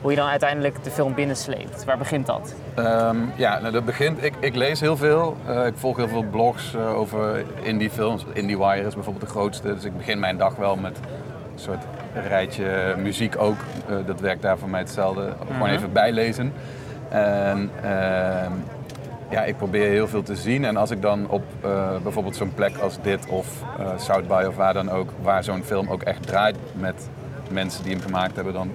hoe 0.01 0.11
je 0.11 0.17
dan 0.17 0.27
uiteindelijk 0.29 0.83
de 0.83 0.91
film 0.91 1.13
binnensleept? 1.13 1.85
Waar 1.85 1.97
begint 1.97 2.25
dat? 2.25 2.53
Ehm, 2.75 3.17
ja, 3.35 3.59
nou, 3.59 3.71
dat 3.73 3.85
begint. 3.85 4.23
Ik, 4.23 4.33
ik 4.39 4.55
lees 4.55 4.79
heel 4.79 4.97
veel. 4.97 5.37
Eh, 5.47 5.65
ik 5.65 5.73
volg 5.75 5.97
heel 5.97 6.07
veel 6.07 6.23
blogs 6.23 6.73
eh, 6.75 6.97
over 6.97 7.43
indie 7.61 7.89
films. 7.89 8.25
IndieWire 8.33 8.87
is 8.87 8.93
bijvoorbeeld 8.93 9.25
de 9.25 9.31
grootste. 9.31 9.73
Dus 9.73 9.83
ik 9.83 9.97
begin 9.97 10.19
mijn 10.19 10.37
dag 10.37 10.55
wel 10.55 10.75
met 10.75 10.97
een 11.53 11.59
soort 11.59 11.83
rijtje 12.27 12.95
muziek 12.97 13.35
ook. 13.41 13.57
Eh, 13.89 13.95
dat 14.05 14.19
werkt 14.19 14.41
daar 14.41 14.57
voor 14.57 14.69
mij 14.69 14.79
hetzelfde. 14.79 15.33
Gewoon 15.51 15.67
Mhm. 15.67 15.77
even 15.77 15.91
bijlezen. 15.91 16.53
En 17.09 17.69
ehm, 17.83 18.51
ja, 19.33 19.43
ik 19.43 19.57
probeer 19.57 19.89
heel 19.89 20.07
veel 20.07 20.23
te 20.23 20.35
zien. 20.35 20.65
En 20.65 20.77
als 20.77 20.91
ik 20.91 21.01
dan 21.01 21.29
op 21.29 21.43
eh, 21.61 21.97
bijvoorbeeld 22.03 22.35
zo'n 22.35 22.53
plek 22.53 22.77
als 22.77 23.01
dit 23.01 23.27
of 23.27 23.63
eh 23.79 23.97
South 23.97 24.27
by 24.27 24.45
of 24.47 24.55
waar 24.55 24.73
dan 24.73 24.89
ook, 24.89 25.09
waar 25.21 25.43
zo'n 25.43 25.63
film 25.63 25.89
ook 25.89 26.01
echt 26.01 26.27
draait 26.27 26.57
met 26.75 27.09
mensen 27.49 27.83
die 27.83 27.93
hem 27.93 28.01
gemaakt 28.01 28.35
hebben, 28.35 28.53
dan 28.53 28.71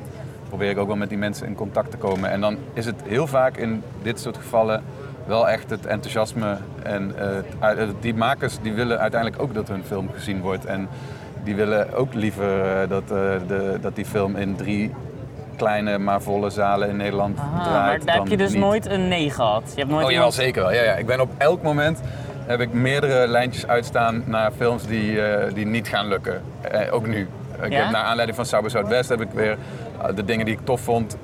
probeer 0.48 0.70
ik 0.70 0.78
ook 0.78 0.86
wel 0.86 0.96
met 0.96 1.08
die 1.08 1.18
mensen 1.18 1.46
in 1.46 1.54
contact 1.54 1.90
te 1.90 1.96
komen. 1.96 2.30
En 2.30 2.40
dan 2.40 2.56
is 2.72 2.86
het 2.86 3.02
heel 3.04 3.26
vaak 3.26 3.56
in 3.56 3.82
dit 4.02 4.20
soort 4.20 4.36
gevallen 4.36 4.82
wel 5.26 5.48
echt 5.48 5.70
het 5.70 5.86
enthousiasme. 5.86 6.56
En 6.82 7.14
eh, 7.60 7.88
die 8.00 8.14
makers 8.14 8.58
die 8.62 8.72
willen 8.72 8.98
uiteindelijk 8.98 9.42
ook 9.42 9.54
dat 9.54 9.68
hun 9.68 9.84
film 9.84 10.08
gezien 10.12 10.40
wordt. 10.40 10.64
En 10.64 10.88
die 11.44 11.54
willen 11.54 11.94
ook 11.94 12.14
liever 12.14 12.88
dat, 12.88 13.08
de, 13.08 13.78
dat 13.80 13.94
die 13.94 14.04
film 14.04 14.36
in 14.36 14.56
drie 14.56 14.94
kleine 15.58 15.98
maar 15.98 16.22
volle 16.22 16.50
zalen 16.50 16.88
in 16.88 16.96
Nederland 16.96 17.36
draait. 17.36 17.70
maar 17.72 17.98
daar 18.04 18.16
heb 18.16 18.26
je 18.26 18.36
dus 18.36 18.52
niet. 18.52 18.60
nooit 18.62 18.86
een 18.86 19.08
nee 19.08 19.30
gehad. 19.30 19.62
Je 19.74 19.80
hebt 19.80 19.90
nooit 19.90 20.04
Oh 20.06 20.10
jawel, 20.10 20.32
zeker 20.32 20.62
wel. 20.62 20.72
Ja, 20.72 20.82
ja. 20.82 20.92
Ik 20.92 21.06
ben 21.06 21.20
op 21.20 21.30
elk 21.38 21.62
moment 21.62 22.00
heb 22.46 22.60
ik 22.60 22.72
meerdere 22.72 23.26
lijntjes 23.26 23.66
uitstaan 23.66 24.22
naar 24.26 24.50
films 24.56 24.86
die, 24.86 25.22
eh, 25.22 25.54
die 25.54 25.66
niet 25.66 25.88
gaan 25.88 26.08
lukken. 26.08 26.42
Eh, 26.60 26.94
ook 26.94 27.06
nu. 27.06 27.28
Ik 27.62 27.72
Ja? 27.72 27.82
heb 27.82 27.90
naar 27.90 28.02
aanleiding 28.02 28.36
van 28.36 28.46
Sauber 28.46 28.70
Zuidwest 28.70 29.08
heb 29.08 29.20
ik 29.20 29.28
weer 29.32 29.56
eh, 30.02 30.14
de 30.14 30.24
dingen 30.24 30.44
die 30.44 30.54
ik 30.54 30.60
tof 30.64 30.80
vond 30.80 31.16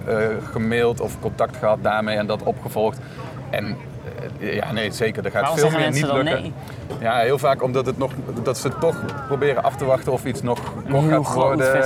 gemaild 0.53 1.01
of 1.01 1.21
contact 1.21 1.57
gehad 1.57 1.79
daarmee 1.83 2.17
en 2.17 2.27
dat 2.27 2.43
opgevolgd. 2.43 2.99
En 3.51 3.77
ja, 4.39 4.73
nee, 4.73 4.93
zeker. 4.93 5.23
Dat 5.23 5.33
gaat 5.33 5.41
Waarom 5.41 5.59
veel 5.59 5.79
meer 5.79 5.91
niet 5.91 6.13
lukken. 6.13 6.25
nee? 6.25 6.53
Ja, 7.01 7.19
heel 7.19 7.39
vaak 7.39 7.63
omdat 7.63 7.87
het 7.87 7.99
nog, 7.99 8.13
dat 8.43 8.59
ze 8.59 8.79
toch 8.79 8.97
proberen 9.27 9.63
af 9.63 9.77
te 9.77 9.85
wachten 9.85 10.13
of 10.13 10.25
iets 10.25 10.43
nog 10.43 10.59
heel 10.85 11.25
gaat 11.25 11.35
worden. 11.35 11.81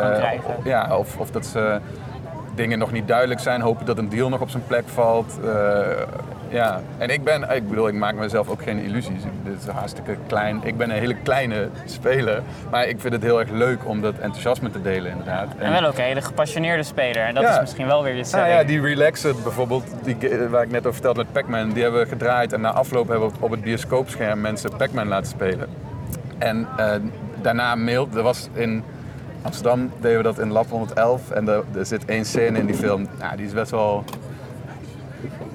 kan 0.00 0.12
krijgen. 0.14 0.54
Ja, 0.64 0.96
of, 0.96 1.16
of 1.18 1.30
dat 1.30 1.46
ze 1.46 1.80
dingen 2.54 2.78
nog 2.78 2.92
niet 2.92 3.08
duidelijk 3.08 3.40
zijn, 3.40 3.60
hopen 3.60 3.86
dat 3.86 3.98
een 3.98 4.08
deal 4.08 4.28
nog 4.28 4.40
op 4.40 4.50
zijn 4.50 4.66
plek 4.66 4.84
valt. 4.86 5.38
Eh, 5.44 5.50
ja, 6.54 6.80
en 6.98 7.08
ik 7.08 7.24
ben, 7.24 7.50
ik 7.50 7.68
bedoel, 7.68 7.88
ik 7.88 7.94
maak 7.94 8.14
mezelf 8.14 8.48
ook 8.48 8.62
geen 8.62 8.78
illusies. 8.78 9.22
Dit 9.44 9.58
is 9.60 9.66
hartstikke 9.66 10.16
klein. 10.26 10.60
Ik 10.64 10.76
ben 10.76 10.90
een 10.90 10.98
hele 10.98 11.14
kleine 11.22 11.68
speler, 11.84 12.42
maar 12.70 12.86
ik 12.88 13.00
vind 13.00 13.12
het 13.12 13.22
heel 13.22 13.40
erg 13.40 13.50
leuk 13.50 13.88
om 13.88 14.00
dat 14.00 14.14
enthousiasme 14.14 14.70
te 14.70 14.82
delen, 14.82 15.10
inderdaad. 15.10 15.48
En 15.58 15.72
wel 15.72 15.84
ook 15.84 15.98
een 15.98 16.04
hele 16.04 16.22
gepassioneerde 16.22 16.82
speler. 16.82 17.22
En 17.22 17.34
dat 17.34 17.42
Ja. 17.42 17.52
is 17.54 17.60
misschien 17.60 17.86
wel 17.86 18.02
weer 18.02 18.12
je 18.12 18.16
Nou 18.18 18.26
selling. 18.28 18.52
ja, 18.54 18.64
die 18.64 18.80
Relaxed 18.80 19.42
bijvoorbeeld, 19.42 19.84
die, 20.02 20.16
waar 20.50 20.62
ik 20.62 20.70
net 20.70 20.80
over 20.80 20.92
vertelde 20.92 21.18
met 21.24 21.32
Pac-Man, 21.32 21.70
die 21.72 21.82
hebben 21.82 22.00
we 22.00 22.06
gedraaid. 22.08 22.52
En 22.52 22.60
na 22.60 22.70
afloop 22.72 23.08
hebben 23.08 23.28
we 23.28 23.34
op 23.40 23.50
het 23.50 23.62
bioscoopscherm 23.62 24.40
mensen 24.40 24.76
Pac-Man 24.76 25.08
laten 25.08 25.30
spelen. 25.30 25.68
En 26.38 26.66
eh, 26.76 26.90
daarna 27.42 27.74
mailde, 27.74 28.16
er 28.16 28.22
was 28.22 28.48
in 28.52 28.82
Amsterdam 29.42 29.90
deden 30.00 30.16
we 30.16 30.22
dat 30.22 30.38
in 30.38 30.50
Lab 30.52 30.70
111. 30.70 31.30
En 31.30 31.48
er, 31.48 31.62
er 31.76 31.86
zit 31.86 32.04
één 32.04 32.24
scène 32.24 32.58
in 32.58 32.66
die 32.66 32.74
film, 32.76 33.06
nou, 33.18 33.36
die 33.36 33.46
is 33.46 33.52
best 33.52 33.70
wel 33.70 34.04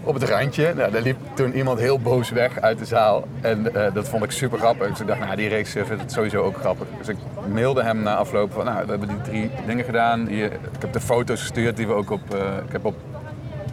op 0.04 0.14
het 0.14 0.24
randje. 0.24 0.74
Nou, 0.74 0.92
daar 0.92 1.02
liep 1.02 1.18
toen 1.34 1.54
iemand 1.58 1.80
heel 1.80 2.00
boos 2.00 2.30
weg 2.30 2.62
uit 2.62 2.80
de 2.80 2.86
zaal. 2.86 3.28
En 3.42 3.76
eh, 3.76 3.94
dat 3.94 4.08
vond 4.10 4.24
ik 4.24 4.32
super 4.32 4.58
grappig. 4.60 4.88
Dus 4.88 5.00
ik 5.00 5.08
dacht, 5.08 5.20
nou, 5.20 5.36
die 5.36 5.50
regisseur 5.50 5.86
vindt 5.86 6.02
het 6.02 6.12
sowieso 6.12 6.42
ook 6.44 6.58
grappig. 6.58 6.88
Dus 6.98 7.08
ik 7.08 7.18
mailde 7.54 7.84
hem 7.84 8.02
na 8.02 8.16
afloop 8.16 8.52
van, 8.54 8.66
nou, 8.66 8.84
we 8.86 8.90
hebben 8.90 9.08
die 9.08 9.22
drie 9.22 9.52
dingen 9.68 9.86
gedaan. 9.86 10.28
Hier, 10.28 10.46
ik 10.52 10.60
heb 10.82 10.94
de 10.94 11.00
foto's 11.00 11.40
gestuurd 11.42 11.78
die 11.78 11.88
we 11.88 11.94
ook 11.94 12.10
op, 12.12 12.34
eh, 12.36 12.40
ik 12.66 12.72
heb 12.72 12.86
op 12.86 12.96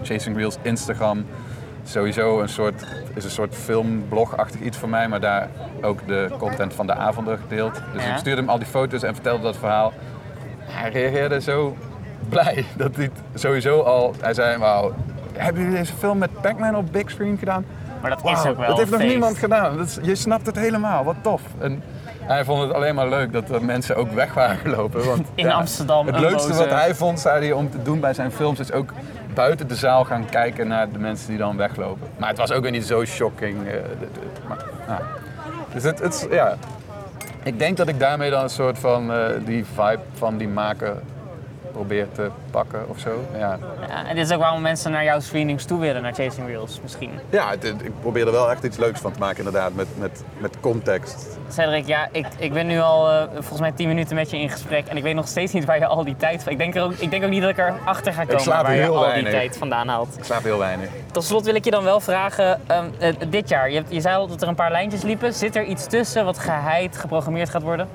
Chasing 0.02 0.36
Reels 0.36 0.56
Instagram 0.62 1.24
sowieso 1.84 2.40
een 2.40 2.48
soort, 2.48 2.84
is 3.14 3.24
een 3.24 3.30
soort 3.30 3.54
filmblogachtig 3.54 4.60
iets 4.60 4.76
voor 4.78 4.88
mij, 4.88 5.08
maar 5.08 5.20
daar 5.20 5.48
ook 5.82 6.06
de 6.06 6.30
content 6.38 6.74
van 6.74 6.86
de 6.86 6.94
avonden 6.94 7.38
gedeeld. 7.38 7.80
Dus 7.92 8.04
Ja. 8.04 8.12
ik 8.12 8.18
stuurde 8.18 8.40
hem 8.40 8.50
al 8.50 8.58
die 8.58 8.66
foto's 8.66 9.02
en 9.02 9.14
vertelde 9.14 9.42
dat 9.42 9.56
verhaal. 9.56 9.92
Hij 10.60 10.90
reageerde 10.90 11.40
zo 11.40 11.76
blij 12.28 12.64
dat 12.76 12.96
hij 12.96 13.10
sowieso 13.34 13.80
al, 13.80 14.14
hij 14.20 14.34
zei, 14.34 14.58
wauw, 14.58 14.94
hebben 15.36 15.62
jullie 15.62 15.78
deze 15.78 15.92
film 15.94 16.18
met 16.18 16.40
Pac-Man 16.40 16.76
op 16.76 16.92
big 16.92 17.10
screen 17.10 17.38
gedaan? 17.38 17.64
maar 18.00 18.10
dat 18.10 18.24
is 18.24 18.46
ook 18.46 18.56
wel 18.58 18.66
dat 18.68 18.78
heeft 18.78 18.90
nog 18.90 19.00
feest. 19.00 19.12
niemand 19.12 19.38
gedaan. 19.38 19.76
Dat 19.76 19.86
is- 19.86 19.98
je 20.02 20.14
snapt 20.14 20.46
het 20.46 20.56
helemaal, 20.58 21.04
wat 21.04 21.16
tof. 21.22 21.42
En 21.58 21.82
hij 22.20 22.44
vond 22.44 22.62
het 22.62 22.72
alleen 22.72 22.94
maar 22.94 23.08
leuk 23.08 23.32
dat 23.32 23.50
er 23.50 23.64
mensen 23.64 23.96
ook 23.96 24.10
weg 24.12 24.34
waren 24.34 24.56
gelopen. 24.56 25.04
Want, 25.06 25.26
In 25.34 25.50
Amsterdam 25.52 26.06
Het 26.06 26.18
leukste 26.20 26.48
boze- 26.48 26.60
wat 26.60 26.70
hij 26.70 26.94
vond, 26.94 27.20
zei 27.20 27.40
hij, 27.44 27.52
om 27.52 27.70
te 27.70 27.82
doen 27.82 28.00
bij 28.00 28.14
zijn 28.14 28.32
films, 28.32 28.58
is 28.60 28.72
ook 28.72 28.92
buiten 29.34 29.68
de 29.68 29.74
zaal 29.74 30.04
gaan 30.04 30.24
kijken 30.30 30.68
naar 30.68 30.90
de 30.92 30.98
mensen 30.98 31.28
die 31.28 31.38
dan 31.38 31.56
weglopen. 31.56 32.08
Maar 32.16 32.28
het 32.28 32.38
was 32.38 32.52
ook 32.52 32.62
weer 32.62 32.70
niet 32.70 32.86
zo 32.86 33.04
shocking. 33.04 33.66
eh, 33.68 33.74
maar, 34.48 34.58
ja. 34.88 35.00
Dus 35.72 35.82
het, 35.82 36.26
ja. 36.30 36.56
Ik 37.42 37.58
denk 37.58 37.76
dat 37.76 37.88
ik 37.88 38.00
daarmee 38.00 38.30
dan 38.30 38.42
een 38.42 38.48
soort 38.50 38.78
van 38.78 39.12
eh, 39.12 39.18
die 39.44 39.64
vibe 39.74 39.98
van 40.14 40.36
die 40.36 40.48
maker 40.48 40.96
probeer 41.76 42.06
te 42.12 42.30
pakken 42.50 42.84
of 42.88 42.98
zo. 42.98 43.24
Ja, 43.38 43.58
Ja, 43.88 44.06
en 44.06 44.14
dit 44.16 44.26
is 44.26 44.32
ook 44.34 44.40
waarom 44.40 44.60
mensen 44.60 44.90
naar 44.90 45.04
jouw 45.04 45.20
screenings 45.20 45.64
toe 45.64 45.80
willen, 45.80 46.02
naar 46.02 46.12
Chasing 46.14 46.46
Reels 46.46 46.80
misschien. 46.82 47.10
ja 47.30 47.50
het- 47.50 47.62
het- 47.62 47.82
ik 47.82 48.00
probeer 48.00 48.26
er 48.26 48.32
wel 48.32 48.50
echt 48.50 48.64
iets 48.64 48.76
leuks 48.76 49.00
van 49.00 49.12
te 49.12 49.18
maken 49.18 49.36
inderdaad, 49.38 49.74
met, 49.74 49.86
met, 49.98 50.22
met 50.38 50.60
context. 50.60 51.26
Cedric, 51.48 51.86
ja, 51.86 52.08
ik, 52.12 52.26
ik 52.38 52.52
ben 52.52 52.66
nu 52.66 52.80
al 52.80 53.10
eh, 53.10 53.22
volgens 53.32 53.60
mij 53.60 53.72
10 53.72 53.88
minuten 53.88 54.14
met 54.14 54.30
je 54.30 54.38
in 54.38 54.50
gesprek 54.50 54.86
en 54.86 54.96
ik 54.96 55.02
weet 55.02 55.14
nog 55.14 55.28
steeds 55.28 55.52
niet 55.52 55.64
waar 55.64 55.78
je 55.78 55.86
al 55.86 56.04
die 56.04 56.16
tijd... 56.16 56.46
Ik 56.46 56.58
denk, 56.58 56.74
er 56.74 56.82
ook, 56.82 56.92
ik 56.92 57.10
denk 57.10 57.24
ook 57.24 57.30
niet 57.30 57.40
dat 57.42 57.50
ik 57.50 57.58
erachter 57.58 58.12
ga 58.12 58.24
komen 58.24 58.40
slaap 58.40 58.62
waar 58.66 58.74
je 58.76 58.88
al 58.88 59.12
die 59.14 59.24
tijd 59.30 59.56
vandaan 59.58 59.88
haalt. 59.88 60.14
Ik 60.18 60.24
slaap 60.24 60.42
heel 60.42 60.58
weinig. 60.58 60.88
Tot 61.12 61.24
slot 61.24 61.44
wil 61.44 61.54
ik 61.54 61.64
je 61.64 61.70
dan 61.70 61.84
wel 61.84 62.00
vragen, 62.00 62.60
ehm, 62.66 62.84
eh, 62.98 63.14
dit 63.28 63.48
jaar, 63.48 63.70
je, 63.70 63.76
hebt- 63.76 63.92
je 63.92 64.00
zei 64.00 64.16
al 64.16 64.26
dat 64.26 64.42
er 64.42 64.48
een 64.48 64.54
paar 64.54 64.70
lijntjes 64.70 65.02
liepen. 65.02 65.34
Zit 65.34 65.56
er 65.56 65.64
iets 65.64 65.86
tussen 65.86 66.24
wat 66.24 66.38
geheid 66.38 66.96
geprogrammeerd 66.96 67.50
gaat 67.50 67.62
worden? 67.62 67.88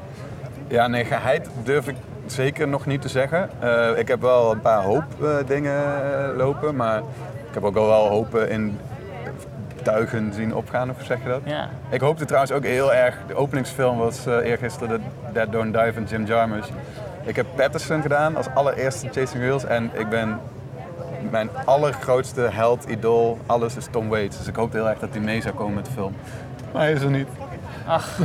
Ja, 0.68 0.88
nee, 0.88 1.06
geheid 1.06 1.50
durf 1.64 1.88
ik 1.88 1.96
zeker 2.26 2.68
nog 2.68 2.86
niet 2.86 3.02
te 3.02 3.10
zeggen. 3.10 3.50
Eh, 3.60 3.98
ik 3.98 4.08
heb 4.08 4.22
wel 4.22 4.52
een 4.52 4.62
paar 4.62 4.84
hoop 4.84 5.04
eh, 5.22 5.36
dingen 5.46 5.76
lopen, 6.36 6.76
maar 6.76 6.98
ik 7.48 7.54
heb 7.54 7.64
ook 7.64 7.76
al 7.76 7.88
wel 7.88 8.08
hopen 8.08 8.50
in 8.50 8.80
tuigen 9.84 10.34
zien 10.34 10.56
opgaan, 10.56 10.90
of 10.90 10.96
zeg 11.04 11.24
je 11.24 11.30
dat? 11.30 11.42
Ja. 11.44 11.70
Ik 11.90 12.02
hoopte 12.02 12.26
trouwens 12.26 12.52
ook 12.52 12.64
heel 12.64 12.94
erg, 12.94 13.18
de 13.28 13.36
openingsfilm 13.36 13.98
was 13.98 14.26
eh 14.26 14.38
eergisteren 14.38 14.90
de 14.90 15.32
Dead 15.34 15.52
Don't 15.52 15.74
Die 15.74 15.94
van 15.94 16.04
Jim 16.04 16.26
Jarmusch. 16.26 16.70
Ik 17.24 17.36
heb 17.36 17.46
Patterson 17.56 18.02
gedaan 18.02 18.36
als 18.36 18.48
allereerste 18.54 19.08
Chasing 19.08 19.44
Wheels 19.44 19.66
en 19.66 19.92
ik 19.94 20.10
ben 20.10 20.40
mijn 21.30 21.50
allergrootste 21.66 22.42
held, 22.42 22.86
idool, 22.90 23.38
alles 23.46 23.76
is 23.76 23.88
Tom 23.92 24.10
Waits. 24.10 24.38
Dus 24.38 24.48
ik 24.48 24.56
hoopte 24.56 24.78
heel 24.78 24.90
erg 24.90 25.00
dat 25.00 25.10
hij 25.12 25.20
mee 25.20 25.42
zou 25.42 25.56
komen 25.56 25.74
met 25.74 25.86
de 25.86 25.92
film. 25.92 26.16
Maar 26.74 26.82
hij 26.82 26.92
is 26.92 27.02
er 27.02 27.10
niet. 27.10 27.28
Ach, 27.88 28.20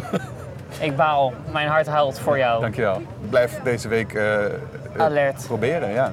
ik 0.80 0.96
baal. 0.96 1.32
Mijn 1.52 1.68
hart 1.68 1.86
huilt 1.86 2.18
voor 2.18 2.38
jou. 2.38 2.60
Dankjewel. 2.60 2.96
Ik 2.96 3.30
blijf 3.30 3.60
deze 3.62 3.88
week 3.88 4.14
eh, 4.14 4.44
eh, 4.44 4.52
Alert. 4.96 5.44
proberen, 5.46 5.90
ja. 5.90 6.10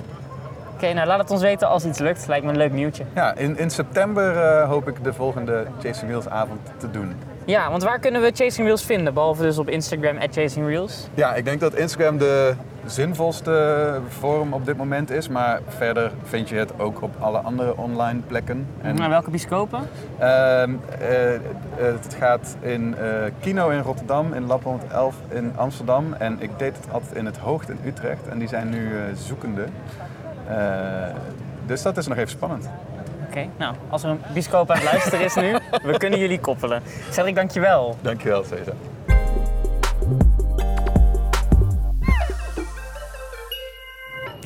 Oké, 0.73 0.93
nou 0.93 1.07
laat 1.07 1.19
het 1.19 1.31
ons 1.31 1.41
weten 1.41 1.67
als 1.67 1.85
iets 1.85 1.99
lukt. 1.99 2.27
Lijkt 2.27 2.45
me 2.45 2.51
een 2.51 2.57
leuk 2.57 2.71
nieuwtje. 2.71 3.03
Ja, 3.15 3.35
in, 3.35 3.57
in 3.57 3.69
september 3.69 4.37
eh, 4.37 4.67
hoop 4.67 4.87
ik 4.87 5.03
de 5.03 5.13
volgende 5.13 5.65
Chasing 5.81 6.11
Wheels 6.11 6.27
avond 6.27 6.59
te 6.77 6.91
doen. 6.91 7.15
Ja, 7.45 7.69
want 7.69 7.83
waar 7.83 7.99
kunnen 7.99 8.21
we 8.21 8.31
Chasing 8.33 8.67
Reels 8.67 8.83
vinden? 8.85 9.13
Behalve 9.13 9.41
dus 9.41 9.57
op 9.57 9.69
Instagram, 9.69 10.17
at 10.17 10.33
Chasing 10.33 10.67
Reels. 10.67 11.07
Ja, 11.13 11.33
ik 11.35 11.45
denk 11.45 11.59
dat 11.59 11.73
Instagram 11.75 12.17
de 12.17 12.53
zinvolste 12.85 13.99
vorm 14.07 14.53
op 14.53 14.65
dit 14.65 14.77
moment 14.77 15.09
is, 15.11 15.27
maar 15.29 15.59
verder 15.67 16.11
vind 16.23 16.49
je 16.49 16.55
het 16.55 16.79
ook 16.79 17.01
op 17.01 17.11
alle 17.19 17.37
andere 17.37 17.77
online 17.77 18.19
plekken. 18.27 18.67
En, 18.81 18.99
En 18.99 19.09
welke 19.09 19.29
bioscopen? 19.29 19.79
ehm, 20.19 20.71
eh, 20.99 21.33
eh, 21.35 21.41
het 21.75 22.15
gaat 22.19 22.55
in 22.59 22.95
eh, 22.97 23.07
Kino 23.41 23.69
in 23.69 23.79
Rotterdam, 23.81 24.33
in 24.33 24.45
Lab 24.45 24.63
111 24.63 25.15
in 25.29 25.51
Amsterdam 25.55 26.13
en 26.13 26.37
ik 26.41 26.49
deed 26.59 26.75
het 26.75 26.93
altijd 26.93 27.15
in 27.15 27.25
het 27.25 27.37
Hoogt 27.37 27.69
in 27.69 27.77
Utrecht 27.85 28.27
en 28.27 28.39
die 28.39 28.47
zijn 28.47 28.69
nu 28.69 28.95
eh, 28.95 29.01
zoekende. 29.15 29.63
Eh, 30.47 30.55
dus 31.65 31.81
dat 31.81 31.97
is 31.97 32.07
nog 32.07 32.17
even 32.17 32.29
spannend. 32.29 32.69
Oké, 33.33 33.49
nou, 33.57 33.75
als 33.89 34.03
er 34.03 34.09
een 34.09 34.21
bioscoop 34.33 34.71
aan 34.71 34.77
het 34.77 34.85
luisteren 34.85 35.25
is 35.25 35.35
nu, 35.35 35.55
we 35.91 35.97
kunnen 35.97 36.19
jullie 36.19 36.39
koppelen. 36.39 36.83
Cedric, 37.09 37.35
dankjewel. 37.35 37.97
Dankjewel, 38.01 38.43
Cesar. 38.43 38.73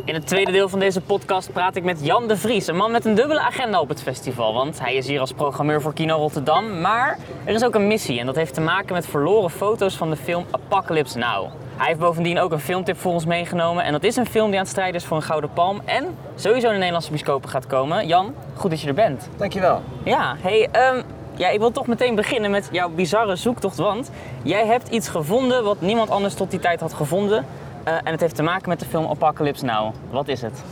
In 0.06 0.13
het 0.13 0.27
tweede 0.27 0.51
deel 0.51 0.70
van 0.70 0.79
deze 0.79 1.01
podcast 1.01 1.51
praat 1.53 1.75
ik 1.75 1.84
met 1.84 2.06
Jan 2.06 2.27
de 2.27 2.38
Vries, 2.38 2.67
een 2.67 2.75
man 2.75 2.91
met 2.91 3.06
een 3.06 3.15
dubbele 3.15 3.39
agenda 3.39 3.79
op 3.79 3.89
het 3.89 4.01
festival. 4.01 4.53
Want 4.53 4.79
hij 4.79 4.96
is 4.96 5.08
hier 5.08 5.20
als 5.20 5.34
programmeur 5.34 5.82
voor 5.82 5.94
Kino 5.94 6.15
Rotterdam, 6.15 6.82
maar 6.82 7.17
er 7.44 7.53
is 7.53 7.63
ook 7.63 7.75
een 7.75 7.88
missie 7.88 8.20
en 8.20 8.25
dat 8.25 8.36
heeft 8.36 8.53
te 8.53 8.62
maken 8.62 8.94
met 8.94 9.08
verloren 9.08 9.50
foto's 9.50 9.96
van 9.96 10.10
de 10.10 10.15
film 10.15 10.46
Apocalypse 10.51 11.17
Now. 11.17 11.51
Hij 11.77 11.88
heeft 11.88 12.00
bovendien 12.00 12.39
ook 12.39 12.51
een 12.51 12.60
filmtip 12.60 12.98
voor 12.98 13.12
ons 13.12 13.25
meegenomen 13.25 13.84
en 13.84 13.91
dat 13.91 14.03
is 14.03 14.15
een 14.15 14.25
film 14.25 14.46
die 14.46 14.55
aan 14.55 14.62
het 14.62 14.69
strijden 14.69 14.96
is 14.96 15.05
voor 15.05 15.17
een 15.17 15.24
Gouden 15.24 15.50
Palm 15.53 15.81
en 15.86 16.17
sowieso 16.36 16.67
in 16.67 16.72
de 16.72 16.77
Nederlandse 16.77 17.10
bioscopen 17.10 17.50
gaat 17.50 17.67
komen. 17.67 18.07
Jan, 18.07 18.34
goed 18.53 18.69
dat 18.69 18.81
je 18.81 18.88
er 18.88 18.93
bent. 18.93 19.29
Dankjewel. 19.38 19.81
Ja, 20.03 20.36
hey, 20.39 20.69
ehm, 20.72 21.01
ja, 21.36 21.50
ik 21.50 21.60
wil 21.60 21.72
toch 21.72 21.88
meteen 21.88 22.15
beginnen 22.15 22.51
met 22.51 22.69
jouw 22.72 22.89
bizarre 22.89 23.36
zoektocht. 23.36 23.77
Want 23.77 24.12
jij 24.43 24.65
hebt 24.65 24.89
iets 24.89 25.10
gevonden 25.10 25.63
wat 25.63 25.81
niemand 25.81 26.10
anders 26.10 26.34
tot 26.34 26.51
die 26.51 26.60
tijd 26.60 26.79
had 26.79 26.93
gevonden. 26.93 27.46
Uh, 27.88 27.93
en 27.93 28.12
het 28.12 28.22
heeft 28.22 28.36
te 28.36 28.43
maken 28.43 28.69
met 28.69 28.79
de 28.79 28.86
film 28.86 29.05
Apocalypse 29.05 29.65
Now. 29.65 29.93
Wat 30.10 30.27
is 30.27 30.41
het? 30.41 30.63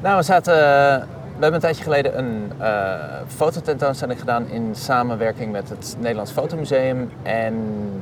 Nou, 0.00 0.16
we 0.16 0.22
zaten... 0.22 1.08
We 1.42 1.48
hebben 1.48 1.68
een 1.68 1.74
tijdje 1.74 1.92
geleden 1.92 2.18
een 2.18 2.52
uh, 2.60 2.94
fototentoonstelling 3.26 4.18
gedaan 4.18 4.48
in 4.48 4.74
samenwerking 4.74 5.52
met 5.52 5.68
het 5.68 5.96
Nederlands 5.98 6.30
Fotomuseum. 6.32 7.10
En 7.22 7.54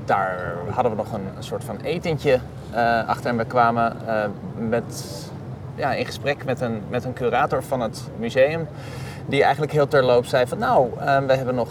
daar 0.04 0.54
hadden 0.70 0.92
we 0.92 0.99
nog 0.99 1.12
een, 1.12 1.28
soort 1.38 1.64
van 1.64 1.76
etentje 1.80 2.38
uh, 2.75 3.09
achter. 3.09 3.30
En 3.30 3.37
we 3.37 3.44
kwamen 3.44 3.97
uh, 4.06 4.25
met, 4.68 5.14
ja, 5.75 5.92
in 5.92 6.06
gesprek 6.06 6.44
met 6.44 6.61
een, 6.61 6.82
met 6.88 7.04
een 7.04 7.12
curator 7.12 7.62
van 7.62 7.80
het 7.80 8.02
museum. 8.18 8.68
Die 9.30 9.42
eigenlijk 9.42 9.72
heel 9.72 9.88
terloops 9.88 10.28
zei 10.28 10.46
van 10.46 10.58
nou, 10.58 10.90
we 11.26 11.34
hebben 11.34 11.54
nog 11.54 11.68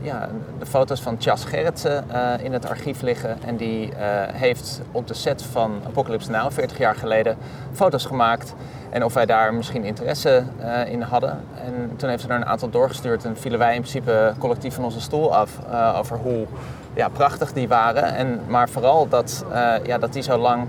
ja, 0.00 0.28
de 0.58 0.66
foto's 0.66 1.00
van 1.00 1.16
Chas 1.18 1.44
Gerritsen 1.44 2.04
in 2.42 2.52
het 2.52 2.68
archief 2.68 3.02
liggen. 3.02 3.36
En 3.46 3.56
die 3.56 3.92
heeft 4.32 4.80
op 4.92 5.06
de 5.06 5.14
set 5.14 5.42
van 5.42 5.80
Apocalypse 5.86 6.30
Now, 6.30 6.52
40 6.52 6.78
jaar 6.78 6.94
geleden, 6.94 7.36
foto's 7.72 8.04
gemaakt. 8.04 8.54
En 8.90 9.04
of 9.04 9.14
wij 9.14 9.26
daar 9.26 9.54
misschien 9.54 9.84
interesse 9.84 10.42
in 10.86 11.02
hadden. 11.02 11.40
En 11.64 11.96
toen 11.96 12.08
heeft 12.08 12.22
ze 12.22 12.28
er 12.28 12.34
een 12.34 12.46
aantal 12.46 12.70
doorgestuurd 12.70 13.24
en 13.24 13.36
vielen 13.36 13.58
wij 13.58 13.74
in 13.74 13.80
principe 13.80 14.32
collectief 14.38 14.74
van 14.74 14.84
onze 14.84 15.00
stoel 15.00 15.34
af 15.34 15.58
over 15.96 16.16
hoe 16.16 16.46
ja, 16.94 17.08
prachtig 17.08 17.52
die 17.52 17.68
waren. 17.68 18.14
En, 18.14 18.40
maar 18.46 18.68
vooral 18.68 19.08
dat, 19.08 19.44
ja, 19.82 19.98
dat 19.98 20.12
die 20.12 20.22
zo 20.22 20.36
lang 20.36 20.66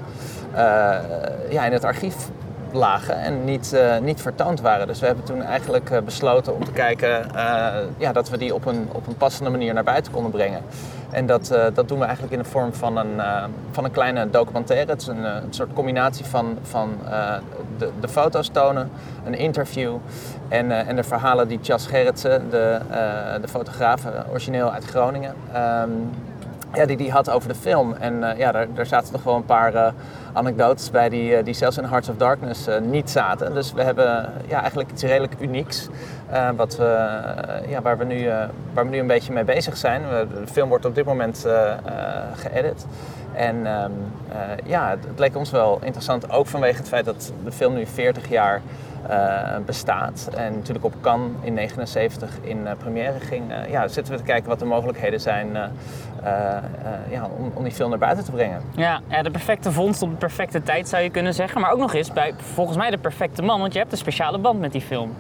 ja, 1.49 1.65
in 1.65 1.71
het 1.71 1.83
archief 1.83 2.15
lagen 2.75 3.15
en 3.15 3.43
niet, 3.43 3.77
niet 4.01 4.21
vertoond 4.21 4.61
waren. 4.61 4.87
Dus 4.87 4.99
we 4.99 5.05
hebben 5.05 5.25
toen 5.25 5.41
eigenlijk 5.41 6.05
besloten 6.05 6.55
om 6.55 6.65
te 6.65 6.71
kijken 6.71 7.25
ja, 7.97 8.11
dat 8.13 8.29
we 8.29 8.37
die 8.37 8.53
op 8.53 8.65
een, 8.65 8.89
op 8.91 9.07
een 9.07 9.17
passende 9.17 9.49
manier 9.49 9.73
naar 9.73 9.83
buiten 9.83 10.11
konden 10.11 10.31
brengen. 10.31 10.61
En 11.11 11.25
dat, 11.25 11.47
dat 11.73 11.87
doen 11.87 11.99
we 11.99 12.03
eigenlijk 12.03 12.33
in 12.33 12.41
de 12.41 12.49
vorm 12.49 12.73
van 12.73 12.97
een, 12.97 13.21
van 13.71 13.83
een 13.83 13.91
kleine 13.91 14.29
documentaire. 14.29 14.91
Het 14.91 15.01
is 15.01 15.07
een, 15.07 15.23
een 15.23 15.53
soort 15.53 15.73
combinatie 15.73 16.25
van, 16.25 16.57
van 16.61 16.97
de, 17.77 17.89
de 17.99 18.07
foto's 18.07 18.47
tonen, 18.47 18.91
een 19.25 19.37
interview 19.37 19.95
en, 20.47 20.71
en 20.71 20.95
de 20.95 21.03
verhalen 21.03 21.47
die 21.47 21.59
Chas 21.61 21.87
Gerritsen, 21.87 22.49
de, 22.49 22.79
de 23.41 23.47
fotograaf, 23.47 24.03
origineel 24.29 24.71
uit 24.71 24.85
Groningen, 24.85 25.35
um, 25.55 26.09
ja, 26.75 26.85
die 26.85 26.97
die 26.97 27.11
had 27.11 27.29
over 27.29 27.49
de 27.49 27.55
film. 27.55 27.93
En 27.93 28.13
uh, 28.13 28.37
ja, 28.37 28.51
daar, 28.51 28.67
daar 28.73 28.85
zaten 28.85 29.11
toch 29.11 29.23
wel 29.23 29.35
een 29.35 29.45
paar 29.45 29.73
uh, 29.73 29.87
anekdotes 30.33 30.91
bij 30.91 31.09
die, 31.09 31.37
uh, 31.37 31.43
die 31.43 31.53
zelfs 31.53 31.77
in 31.77 31.83
Hearts 31.83 32.09
of 32.09 32.15
Darkness 32.15 32.67
niet 32.81 33.09
zaten. 33.09 33.53
Dus 33.53 33.73
we 33.73 33.83
hebben 33.83 34.29
ja, 34.47 34.59
eigenlijk 34.59 34.91
iets 34.91 35.03
redelijk 35.03 35.33
unieks. 35.39 35.87
wat 36.55 36.77
we, 36.77 37.07
ja, 37.67 37.81
waar, 37.81 37.97
we 37.97 38.05
nu, 38.05 38.27
waar 38.73 38.85
we 38.85 38.89
nu 38.89 38.99
een 38.99 39.07
beetje 39.07 39.33
mee 39.33 39.43
bezig 39.43 39.77
zijn. 39.77 40.01
de 40.09 40.47
film 40.51 40.69
wordt 40.69 40.85
op 40.85 40.95
dit 40.95 41.05
moment 41.05 41.47
geëdit. 42.35 42.85
En 43.33 43.55
um, 43.55 43.91
ja, 44.65 44.89
het 44.89 45.19
leek 45.19 45.37
ons 45.37 45.51
wel 45.51 45.79
interessant, 45.81 46.31
ook 46.31 46.47
vanwege 46.47 46.77
het 46.77 46.87
feit 46.87 47.05
dat 47.05 47.33
de 47.43 47.51
film 47.51 47.73
nu 47.73 47.85
40 47.85 48.29
jaar 48.29 48.61
uh, 49.09 49.57
bestaat. 49.65 50.29
En 50.35 50.53
natuurlijk 50.53 50.85
op 50.85 50.93
Cannes 51.01 51.31
in 51.41 51.53
79 51.53 52.29
in 52.41 52.57
uh, 52.57 52.71
première 52.77 53.19
ging. 53.19 53.51
Uh, 53.51 53.69
ja, 53.69 53.87
zitten 53.87 54.13
we 54.13 54.19
te 54.19 54.25
kijken 54.25 54.49
wat 54.49 54.59
de 54.59 54.65
mogelijkheden 54.65 55.21
zijn 55.21 55.47
ja, 57.09 57.29
om, 57.37 57.51
om, 57.53 57.63
die 57.63 57.71
film 57.71 57.89
naar 57.89 57.99
buiten 57.99 58.25
te 58.25 58.31
brengen. 58.31 58.61
Ja, 58.75 59.01
ja, 59.07 59.21
de 59.21 59.31
perfecte 59.31 59.71
vondst 59.71 60.01
op 60.01 60.09
de 60.09 60.15
perfecte 60.15 60.63
tijd 60.63 60.89
zou 60.89 61.03
je 61.03 61.09
kunnen 61.09 61.33
zeggen. 61.33 61.61
Maar 61.61 61.71
ook 61.71 61.79
nog 61.79 61.93
eens 61.93 62.13
bij 62.13 62.33
volgens 62.37 62.77
mij 62.77 62.89
de 62.89 62.97
perfecte 62.97 63.41
man, 63.41 63.59
want 63.59 63.73
je 63.73 63.79
hebt 63.79 63.91
een 63.91 63.97
speciale 63.97 64.37
band 64.37 64.59
met 64.59 64.71
die 64.71 64.81
film. 64.81 65.15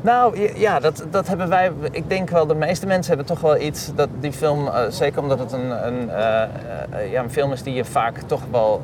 Nou 0.00 0.50
ja, 0.58 0.80
dat, 0.80 1.04
dat 1.10 1.28
hebben 1.28 1.48
wij. 1.48 1.72
Ik 1.90 2.08
denk 2.08 2.30
wel, 2.30 2.46
de 2.46 2.54
meeste 2.54 2.86
mensen 2.86 3.08
hebben 3.08 3.26
toch 3.26 3.40
wel 3.40 3.60
iets. 3.60 3.90
Dat 3.94 4.08
die 4.20 4.32
film, 4.32 4.66
uh, 4.66 4.78
zeker 4.88 5.22
omdat 5.22 5.38
het 5.38 5.52
een, 5.52 5.86
een, 5.86 6.08
uh, 6.08 6.42
uh, 6.92 7.12
ja, 7.12 7.22
een 7.22 7.30
film 7.30 7.52
is 7.52 7.62
die 7.62 7.74
je 7.74 7.84
vaak 7.84 8.18
toch 8.26 8.42
wel 8.50 8.82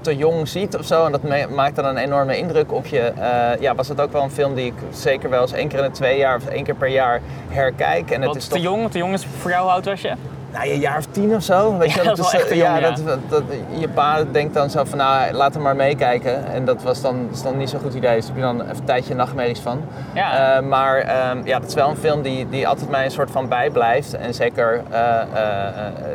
te 0.00 0.16
jong 0.16 0.48
ziet 0.48 0.76
of 0.76 0.86
zo. 0.86 1.04
En 1.04 1.12
dat 1.12 1.48
maakt 1.50 1.76
dan 1.76 1.84
een 1.84 1.96
enorme 1.96 2.38
indruk 2.38 2.72
op 2.72 2.86
je. 2.86 3.12
ja, 3.60 3.74
was 3.74 3.88
het 3.88 4.00
ook 4.00 4.12
wel 4.12 4.22
een 4.22 4.30
film 4.30 4.54
die 4.54 4.66
ik 4.66 4.74
zeker 4.90 5.30
wel 5.30 5.40
eens 5.40 5.52
één 5.52 5.68
keer 5.68 5.78
in 5.78 5.84
de 5.84 5.90
twee 5.90 6.18
jaar 6.18 6.36
of 6.36 6.46
één 6.46 6.64
keer 6.64 6.74
per 6.74 6.88
jaar 6.88 7.20
herkijk. 7.48 8.10
En 8.10 8.20
het 8.20 8.26
Wat 8.26 8.36
is 8.36 8.46
te 8.46 8.54
toch... 8.54 8.62
jong? 8.62 8.90
Te 8.90 8.98
jong 8.98 9.12
is 9.12 9.26
voor 9.40 9.50
jou, 9.50 9.62
hoe 9.62 9.72
oud 9.72 9.84
was 9.84 10.00
je? 10.00 10.12
Nou, 10.56 10.70
een 10.70 10.80
jaar 10.80 10.98
of 10.98 11.06
tien 11.10 11.34
of 11.34 11.42
zo. 11.42 11.76
Weet 11.78 11.92
ja, 11.92 12.02
je, 12.02 12.08
dat 12.08 12.18
is 12.18 12.32
echt 12.32 12.48
jong, 12.48 12.60
ja, 12.60 12.76
ja. 12.76 12.90
Dat, 12.90 13.18
dat, 13.28 13.42
je 13.78 13.88
pa 13.88 14.24
denkt 14.24 14.54
dan 14.54 14.70
zo 14.70 14.84
van, 14.84 14.98
nou, 14.98 15.32
laat 15.32 15.54
hem 15.54 15.62
maar 15.62 15.76
meekijken. 15.76 16.46
En 16.46 16.64
dat 16.64 16.82
was 16.82 17.00
dan, 17.00 17.28
is 17.32 17.42
dan 17.42 17.56
niet 17.56 17.70
zo'n 17.70 17.80
goed 17.80 17.94
idee. 17.94 18.14
Dus 18.14 18.26
daar 18.26 18.34
heb 18.34 18.44
je 18.44 18.56
dan 18.56 18.60
even 18.60 18.76
een 18.76 18.84
tijdje 18.84 19.14
nachtmerries 19.14 19.60
van. 19.60 19.80
Ja. 20.14 20.58
Uh, 20.58 20.68
maar 20.68 20.98
um, 21.30 21.46
ja, 21.46 21.58
dat 21.58 21.68
is 21.68 21.74
wel 21.74 21.88
een 21.88 21.96
film 21.96 22.22
die, 22.22 22.48
die 22.48 22.68
altijd 22.68 22.90
mij 22.90 23.04
een 23.04 23.10
soort 23.10 23.30
van 23.30 23.48
bijblijft. 23.48 24.14
En 24.14 24.34
zeker, 24.34 24.82
uh, 24.92 24.98
uh, 25.34 25.40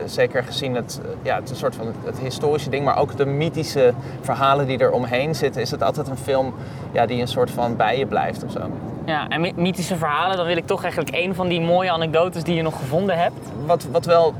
zeker 0.05 0.43
gezien 0.43 0.75
het, 0.75 1.01
ja, 1.21 1.35
het, 1.35 1.49
een 1.49 1.55
soort 1.55 1.75
van 1.75 1.93
het 2.05 2.19
historische 2.19 2.69
ding, 2.69 2.85
maar 2.85 2.97
ook 2.97 3.17
de 3.17 3.25
mythische 3.25 3.93
verhalen 4.21 4.67
die 4.67 4.77
er 4.77 4.91
omheen 4.91 5.35
zitten, 5.35 5.61
is 5.61 5.71
het 5.71 5.83
altijd 5.83 6.07
een 6.07 6.17
film 6.17 6.53
ja, 6.91 7.05
die 7.05 7.21
een 7.21 7.27
soort 7.27 7.51
van 7.51 7.75
bij 7.75 7.97
je 7.97 8.05
blijft 8.05 8.43
of 8.43 8.51
zo. 8.51 8.59
Ja, 9.05 9.27
en 9.27 9.53
mythische 9.55 9.95
verhalen, 9.95 10.37
dan 10.37 10.45
wil 10.45 10.57
ik 10.57 10.65
toch 10.65 10.83
eigenlijk 10.83 11.15
één 11.15 11.35
van 11.35 11.47
die 11.47 11.61
mooie 11.61 11.91
anekdotes 11.91 12.43
die 12.43 12.55
je 12.55 12.61
nog 12.61 12.77
gevonden 12.77 13.17
hebt. 13.17 13.39
Wat, 13.65 13.87
wat 13.91 14.05
wel 14.05 14.33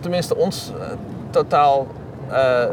tenminste 0.00 0.36
ons 0.36 0.72
uh, 0.76 0.82
totaal 1.30 1.86
uh, 2.30 2.64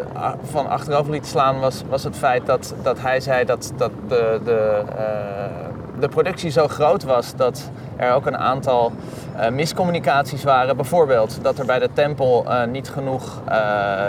van 0.44 0.68
achterover 0.70 1.12
liet 1.12 1.28
slaan, 1.28 1.60
was, 1.60 1.84
was 1.90 2.04
het 2.04 2.18
feit 2.18 2.46
dat, 2.46 2.76
dat 2.84 3.00
hij 3.00 3.20
zei 3.20 3.46
dat, 3.46 3.74
dat 3.78 3.92
de, 4.08 4.40
de, 4.44 4.84
uh, 4.90 6.00
de 6.00 6.08
productie 6.08 6.50
zo 6.50 6.68
groot 6.68 7.04
was 7.04 7.36
dat 7.36 7.72
er 7.96 8.14
ook 8.14 8.26
een 8.26 8.38
aantal 8.38 8.92
miscommunicaties 9.52 10.44
waren. 10.44 10.76
Bijvoorbeeld 10.76 11.40
dat 11.42 11.60
er 11.60 11.66
bij 11.66 11.80
de 11.80 11.90
tempel 11.94 12.46
niet 12.72 12.90
genoeg 12.90 13.42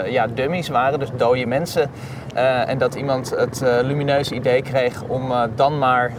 ja, 0.07 0.27
dummies 0.27 0.69
waren, 0.69 0.99
dus 0.99 1.09
dode 1.17 1.47
mensen. 1.47 1.91
Uh, 2.37 2.69
en 2.69 2.79
dat 2.79 2.95
iemand 2.95 3.31
het 3.31 3.63
uh, 3.63 3.69
lumineuze 3.83 4.35
idee 4.35 4.63
kreeg 4.63 5.03
om 5.03 5.31
uh, 5.31 5.43
dan 5.55 5.79
maar 5.79 6.13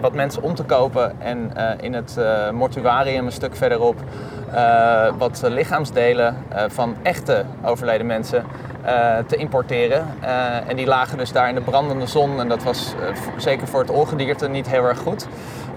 wat 0.00 0.14
mensen 0.14 0.42
om 0.42 0.54
te 0.54 0.62
kopen 0.62 1.20
en 1.20 1.52
in 1.80 1.94
het 1.94 2.18
mortuarium 2.52 3.26
een 3.26 3.32
stuk 3.32 3.56
verderop 3.56 3.96
wat 5.18 5.42
lichaamsdelen 5.44 6.36
van 6.68 6.96
echte 7.02 7.44
overleden 7.64 8.06
mensen 8.06 8.44
te 9.26 9.36
importeren. 9.36 10.06
en 10.68 10.76
die 10.76 10.86
lagen 10.86 11.18
dus 11.18 11.32
daar 11.32 11.48
in 11.48 11.54
de 11.54 11.60
brandende 11.60 12.06
zon 12.06 12.40
en 12.40 12.48
dat 12.48 12.62
was 12.62 12.94
zeker 13.36 13.66
voor 13.66 13.80
het 13.80 13.90
ongedierte 13.90 14.48
niet 14.48 14.68
heel 14.68 14.84
erg 14.84 14.98
goed. 14.98 15.26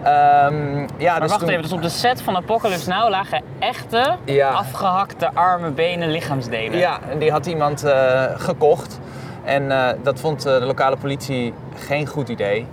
Um, 0.05 0.87
ja, 0.97 1.11
maar 1.11 1.21
dus 1.21 1.29
wacht 1.29 1.39
toen... 1.39 1.49
even, 1.49 1.61
dus 1.61 1.71
op 1.71 1.81
de 1.81 1.89
set 1.89 2.21
van 2.21 2.35
Apocalypse 2.35 2.89
Now 2.89 3.09
lagen 3.09 3.43
echte, 3.59 4.15
Ja. 4.25 4.49
afgehakte 4.49 5.33
armen, 5.33 5.73
benen, 5.73 6.09
lichaamsdelen. 6.09 6.77
Ja, 6.77 6.99
en 7.09 7.19
die 7.19 7.31
had 7.31 7.45
iemand 7.45 7.85
uh, 7.85 8.23
gekocht. 8.35 8.99
En 9.43 9.63
uh, 9.63 9.89
dat 10.03 10.19
vond 10.19 10.45
uh, 10.45 10.59
de 10.59 10.65
lokale 10.65 10.97
politie 10.97 11.53
geen 11.75 12.07
goed 12.07 12.29
idee. 12.29 12.67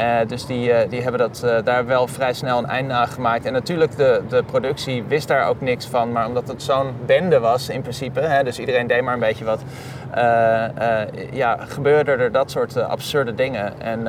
Uh, 0.00 0.18
dus 0.26 0.46
die, 0.46 0.88
die 0.88 1.02
hebben 1.02 1.20
dat, 1.20 1.46
daar 1.64 1.86
wel 1.86 2.06
vrij 2.06 2.32
snel 2.32 2.58
een 2.58 2.66
einde 2.66 2.92
aan 2.92 3.08
gemaakt. 3.08 3.44
En 3.44 3.52
natuurlijk, 3.52 3.96
de, 3.96 4.22
de 4.28 4.42
productie 4.42 5.02
wist 5.02 5.28
daar 5.28 5.48
ook 5.48 5.60
niks 5.60 5.86
van. 5.86 6.12
Maar 6.12 6.26
omdat 6.26 6.48
het 6.48 6.62
zo'n 6.62 6.92
bende 7.06 7.38
was 7.38 7.68
in 7.68 7.82
principe, 7.82 8.20
hè, 8.20 8.44
dus 8.44 8.58
iedereen 8.58 8.86
deed 8.86 9.02
maar 9.02 9.14
een 9.14 9.20
beetje 9.20 9.44
wat. 9.44 9.62
ja, 11.32 11.56
gebeurden 11.68 12.18
er 12.18 12.32
dat 12.32 12.50
soort 12.50 12.76
absurde 12.76 13.34
dingen. 13.34 13.80
En 13.80 14.06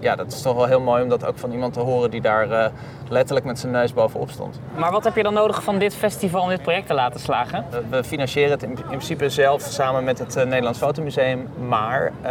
ja, 0.00 0.16
dat 0.16 0.32
is 0.32 0.42
toch 0.42 0.56
wel 0.56 0.66
heel 0.66 0.80
mooi 0.80 1.02
om 1.02 1.08
dat 1.08 1.26
ook 1.26 1.38
van 1.38 1.52
iemand 1.52 1.72
te 1.72 1.80
horen 1.80 2.10
die 2.10 2.20
daar 2.20 2.48
uh, 2.48 2.66
letterlijk 3.08 3.46
met 3.46 3.58
zijn 3.58 3.72
neus 3.72 3.92
bovenop 3.92 4.30
stond. 4.30 4.60
Maar 4.76 4.90
wat 4.90 5.04
heb 5.04 5.16
je 5.16 5.22
dan 5.22 5.34
nodig 5.34 5.62
van 5.62 5.78
dit 5.78 5.94
festival 5.94 6.42
om 6.42 6.48
dit 6.48 6.62
project 6.62 6.86
te 6.86 6.94
laten 6.94 7.20
slagen? 7.20 7.64
We, 7.70 7.82
we 7.88 8.04
financieren 8.04 8.50
het 8.50 8.62
in, 8.62 8.70
in, 8.70 8.84
principe 8.86 9.28
zelf 9.28 9.62
samen 9.62 10.04
met 10.04 10.18
het 10.18 10.36
uh, 10.36 10.44
Nederlands 10.44 10.78
Fotomuseum. 10.78 11.48
Maar 11.68 12.12
uh, 12.22 12.30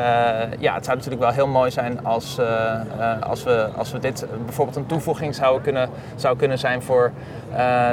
ja, 0.60 0.74
het 0.74 0.86
zou 0.86 0.98
natuurlijk 0.98 1.24
wel 1.24 1.32
heel 1.32 1.48
mooi 1.48 1.72
zijn 1.72 2.06
als, 2.06 2.40
als, 3.22 3.44
we, 3.44 3.70
als 3.78 3.92
we 3.92 4.00
dit 4.00 4.26
bijvoorbeeld 4.46 4.78
een 4.78 4.86
toevoeging 4.86 5.36
zou 5.36 5.62
kunnen, 5.62 5.90
zou 6.16 6.38
kunnen 6.38 6.60
zijn 6.60 6.82
voor 6.82 7.12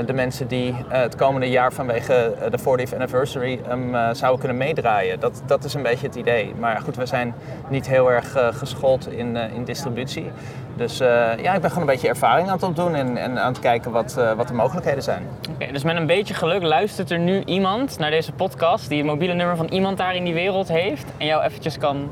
de 0.07 0.13
mensen 0.13 0.49
die 0.49 0.75
het 0.89 1.17
komende 1.17 1.49
jaar 1.49 1.73
vanwege 1.73 2.35
de 2.51 2.59
40th 2.59 2.93
anniversary 2.93 3.61
um, 3.71 4.15
zouden 4.15 4.39
kunnen 4.39 4.57
meedraaien. 4.57 5.21
Dat, 5.21 5.43
dat 5.47 5.65
is 5.65 5.75
een 5.75 5.83
beetje 5.83 6.07
het 6.07 6.17
idee. 6.17 6.55
Maar 6.59 6.81
goed, 6.81 6.97
we 6.97 7.07
zijn 7.07 7.35
niet 7.69 7.89
heel 7.89 8.11
erg 8.11 8.37
geschoold 8.51 9.09
in, 9.09 9.37
in 9.37 9.65
distributie. 9.67 10.31
Dus 10.77 11.01
uh, 11.01 11.09
ja, 11.43 11.55
ik 11.55 11.61
ben 11.61 11.71
gewoon 11.71 11.87
een 11.87 11.93
beetje 11.93 12.09
ervaring 12.09 12.49
aan 12.49 12.55
het 12.55 12.63
opdoen 12.63 12.95
en, 12.95 13.17
en 13.17 13.39
aan 13.39 13.53
het 13.53 13.61
kijken 13.61 13.91
wat, 13.91 14.17
uh, 14.19 14.33
wat 14.33 14.49
de 14.49 14.55
mogelijkheden 14.55 15.03
zijn. 15.03 15.23
Oké, 15.51 15.73
dus 15.73 15.85
met 15.85 15.97
een 15.97 16.07
beetje 16.07 16.35
geluk 16.35 16.63
luistert 16.63 17.11
er 17.11 17.19
nu 17.19 17.43
iemand 17.45 17.99
naar 17.99 18.11
deze 18.11 18.33
podcast 18.33 18.89
die 18.89 18.99
het 18.99 19.07
mobiele 19.07 19.35
nummer 19.35 19.57
van 19.57 19.67
iemand 19.67 19.99
daar 19.99 20.15
in 20.15 20.25
die 20.25 20.35
wereld 20.35 20.69
heeft 20.69 21.07
en 21.17 21.27
jou 21.27 21.45
eventjes 21.45 21.79
kan 21.79 22.11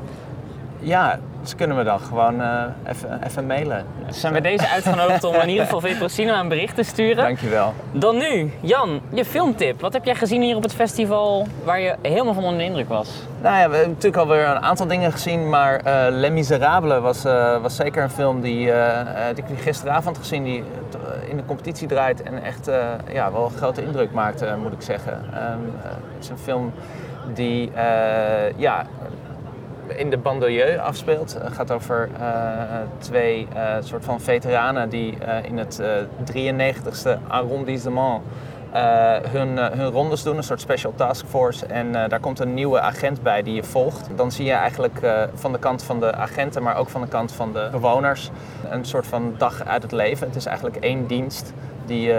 Ja, 0.85 1.19
ze 1.43 1.55
kunnen 1.55 1.77
me 1.77 1.83
dan 1.83 1.99
gewoon 1.99 2.41
eh, 2.41 2.63
even, 2.87 3.23
even 3.25 3.45
mailen. 3.45 3.85
Ze 4.11 4.19
zijn 4.19 4.31
bij 4.31 4.41
deze 4.41 4.69
uitgenodigd 4.69 5.23
om 5.23 5.33
in 5.35 5.49
ieder 5.49 5.63
geval 5.63 5.81
Vetrocino 5.81 6.39
een 6.39 6.47
bericht 6.47 6.75
te 6.75 6.83
sturen. 6.83 7.23
Dankjewel. 7.23 7.73
Dan 7.91 8.17
nu, 8.17 8.51
Jan, 8.59 9.01
je 9.13 9.25
filmtip. 9.25 9.81
Wat 9.81 9.93
heb 9.93 10.05
jij 10.05 10.15
gezien 10.15 10.41
hier 10.41 10.55
op 10.55 10.63
het 10.63 10.73
festival 10.73 11.47
waar 11.63 11.79
je 11.79 11.95
helemaal 12.01 12.33
van 12.33 12.43
onder 12.43 12.57
de 12.57 12.63
indruk 12.63 12.89
was? 12.89 13.09
Nou 13.41 13.57
ja, 13.57 13.69
we 13.69 13.75
hebben 13.75 13.93
natuurlijk 13.93 14.23
alweer 14.23 14.47
een 14.47 14.61
aantal 14.61 14.87
dingen 14.87 15.11
gezien, 15.11 15.49
maar 15.49 15.79
eh 15.79 16.05
Les 16.09 16.29
Miserables 16.29 16.99
was, 16.99 17.25
eh, 17.25 17.61
was 17.61 17.75
zeker 17.75 18.03
een 18.03 18.09
film 18.09 18.41
die, 18.41 18.71
die 19.33 19.43
ik 19.47 19.59
gisteravond 19.59 20.17
gezien, 20.17 20.43
die 20.43 20.63
in 21.29 21.37
de 21.37 21.45
competitie 21.45 21.87
draait 21.87 22.23
en 22.23 22.43
echt 22.43 22.69
ja, 23.13 23.31
wel 23.31 23.45
een 23.45 23.57
grote 23.57 23.83
indruk 23.83 24.11
maakte, 24.11 24.55
moet 24.61 24.73
ik 24.73 24.81
zeggen. 24.81 25.23
Ehm, 25.33 25.41
eh, 25.41 25.89
het 26.13 26.23
is 26.23 26.29
een 26.29 26.37
film 26.37 26.73
die 27.33 27.71
ja, 28.55 28.85
in 29.87 30.09
de 30.09 30.17
banlieue 30.17 30.81
afspeelt. 30.81 31.37
Het 31.43 31.53
gaat 31.53 31.71
over 31.71 32.09
eh, 32.19 32.27
twee 32.97 33.47
eh, 33.53 33.75
soort 33.79 34.05
van 34.05 34.21
veteranen 34.21 34.89
die 34.89 35.17
eh, 35.17 35.43
in 35.43 35.57
het 35.57 35.79
eh 35.79 35.89
93ste 36.33 37.27
arrondissement 37.27 38.21
eh, 38.71 39.15
hun, 39.31 39.57
hun 39.57 39.89
rondes 39.89 40.23
doen, 40.23 40.37
een 40.37 40.43
soort 40.43 40.61
special 40.61 40.93
task 40.95 41.25
force. 41.27 41.65
En 41.65 41.91
daar 41.91 42.19
komt 42.19 42.39
een 42.39 42.53
nieuwe 42.53 42.79
agent 42.79 43.23
bij 43.23 43.43
die 43.43 43.53
je 43.53 43.63
volgt. 43.63 44.09
Dan 44.15 44.31
zie 44.31 44.45
je 44.45 44.51
eigenlijk 44.51 44.99
van 45.33 45.51
de 45.51 45.59
kant 45.59 45.83
van 45.83 45.99
de 45.99 46.13
agenten, 46.13 46.63
maar 46.63 46.77
ook 46.77 46.89
van 46.89 47.01
de 47.01 47.07
kant 47.07 47.31
van 47.31 47.53
de 47.53 47.67
bewoners, 47.71 48.29
een 48.69 48.85
soort 48.85 49.07
van 49.07 49.35
dag 49.37 49.65
uit 49.65 49.81
het 49.81 49.91
leven. 49.91 50.27
Het 50.27 50.35
is 50.35 50.45
eigenlijk 50.45 50.77
één 50.77 51.07
dienst 51.07 51.53
die, 51.85 52.13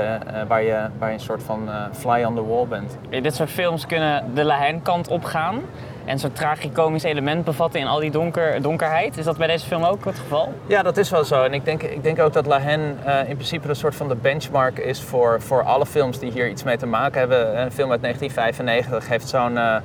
waar, 0.49 0.63
je, 0.63 0.87
waar 0.99 1.13
een 1.13 1.21
soort 1.21 1.43
van 1.43 1.69
fly 1.93 2.25
on 2.25 2.35
the 2.35 2.47
wall 2.47 2.67
bent. 2.67 2.99
Dit 3.23 3.35
soort 3.35 3.51
films 3.51 3.87
kunnen 3.87 4.35
de 4.35 4.45
Lahen-kant 4.45 5.09
opgaan 5.09 5.63
en 6.07 6.19
zo'n 6.19 6.33
tragicomisch 6.33 7.03
element 7.03 7.45
bevatten 7.45 7.81
in 7.81 7.87
al 7.87 8.01
die 8.01 8.11
donker, 8.11 8.63
donkerheid. 8.63 9.19
Is 9.19 9.25
dat 9.25 9.37
bij 9.37 9.47
deze 9.47 9.67
film 9.67 9.85
ook 9.85 10.05
het 10.05 10.19
geval? 10.19 10.55
Ja, 10.67 10.83
dat 10.83 10.97
is 10.97 11.11
wel 11.11 11.25
zo. 11.25 11.43
En 11.43 11.55
ik 11.55 11.65
denk, 11.65 11.83
ik 11.83 12.03
denk 12.03 12.19
ook 12.21 12.33
dat 12.33 12.47
La 12.47 12.61
Haine 12.61 12.95
eh, 13.05 13.29
in 13.29 13.35
principe 13.35 13.69
een 13.69 13.77
soort 13.77 13.95
van 13.95 14.09
de 14.09 14.15
benchmark 14.15 14.79
is 14.79 15.03
voor, 15.03 15.43
voor 15.43 15.63
alle 15.63 15.87
films 15.87 16.19
die 16.19 16.31
hier 16.31 16.49
iets 16.49 16.63
mee 16.63 16.77
te 16.77 16.87
maken 16.87 17.19
hebben. 17.19 17.61
Een 17.61 17.73
film 17.73 17.91
uit 17.91 18.03
1995 18.03 19.09
heeft 19.09 19.29
zo'n 19.29 19.57
eh, 19.59 19.77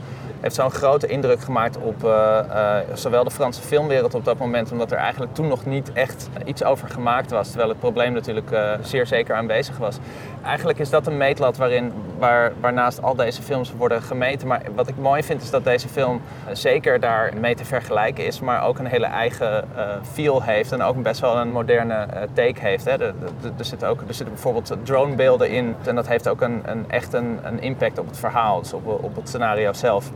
heeft 0.42 0.56
zo'n 0.56 0.72
grote 0.72 1.08
indruk 1.08 1.40
gemaakt 1.40 1.78
op 1.78 2.04
eh, 2.04 2.40
eh, 2.40 2.88
zowel 2.94 3.24
de 3.24 3.32
Franse 3.32 3.62
filmwereld 3.62 4.14
op 4.14 4.26
dat 4.26 4.38
moment, 4.38 4.72
omdat 4.72 4.92
er 4.92 4.98
eigenlijk 4.98 5.34
toen 5.34 5.48
nog 5.48 5.66
niet 5.66 5.94
echt 5.94 6.30
iets 6.46 6.64
over 6.64 6.90
gemaakt 6.90 7.32
was. 7.32 7.48
Terwijl 7.48 7.70
het 7.70 7.80
probleem 7.80 8.14
natuurlijk 8.14 8.52
eh, 8.52 8.72
zeer 8.82 9.08
zeker 9.08 9.36
aanwezig 9.36 9.78
was. 9.78 9.98
Eigenlijk 10.44 10.80
is 10.80 10.90
dat 10.90 11.08
een 11.08 11.18
meetlat 11.18 11.58
waarin, 11.58 11.94
waar, 12.18 12.52
waarnaast 12.60 13.02
al 13.02 13.16
deze 13.16 13.42
films 13.42 13.74
worden 13.78 14.02
gemeten. 14.02 14.48
Maar 14.48 14.62
wat 14.76 14.88
ik 14.88 14.98
mooi 14.98 15.24
vind 15.24 15.42
is 15.42 15.50
dat 15.50 15.64
deze 15.64 15.88
film 15.88 16.22
zeker 16.52 17.00
daar 17.00 17.34
mee 17.40 17.56
te 17.56 17.66
vergelijken 17.66 18.26
is, 18.26 18.40
maar 18.40 18.64
ook 18.64 18.80
een 18.80 18.86
hele 18.86 19.06
eigen 19.06 19.68
feel 20.12 20.42
heeft 20.42 20.72
en 20.72 20.82
ook 20.82 21.04
best 21.04 21.20
wel 21.20 21.38
een 21.38 21.52
moderne 21.52 22.08
take 22.34 22.60
heeft. 22.60 22.86
Hè. 22.86 22.92
Er 23.00 23.14
zitten 23.58 23.88
ook, 23.88 24.00
er 24.00 24.14
zitten 24.14 24.34
bijvoorbeeld 24.34 24.76
dronebeelden 24.84 25.50
in 25.50 25.76
en 25.86 25.96
dat 25.96 26.08
heeft 26.08 26.28
ook 26.28 26.42
een, 26.42 26.62
een, 26.66 26.86
echt 26.88 27.14
een, 27.14 27.40
een 27.44 27.62
impact 27.62 28.00
op 28.00 28.08
het 28.08 28.18
verhaal, 28.18 28.62
dus 28.62 28.74
op, 28.74 28.88
op 28.88 29.16
het 29.16 29.28
scenario 29.28 29.74
zelf. 29.74 30.12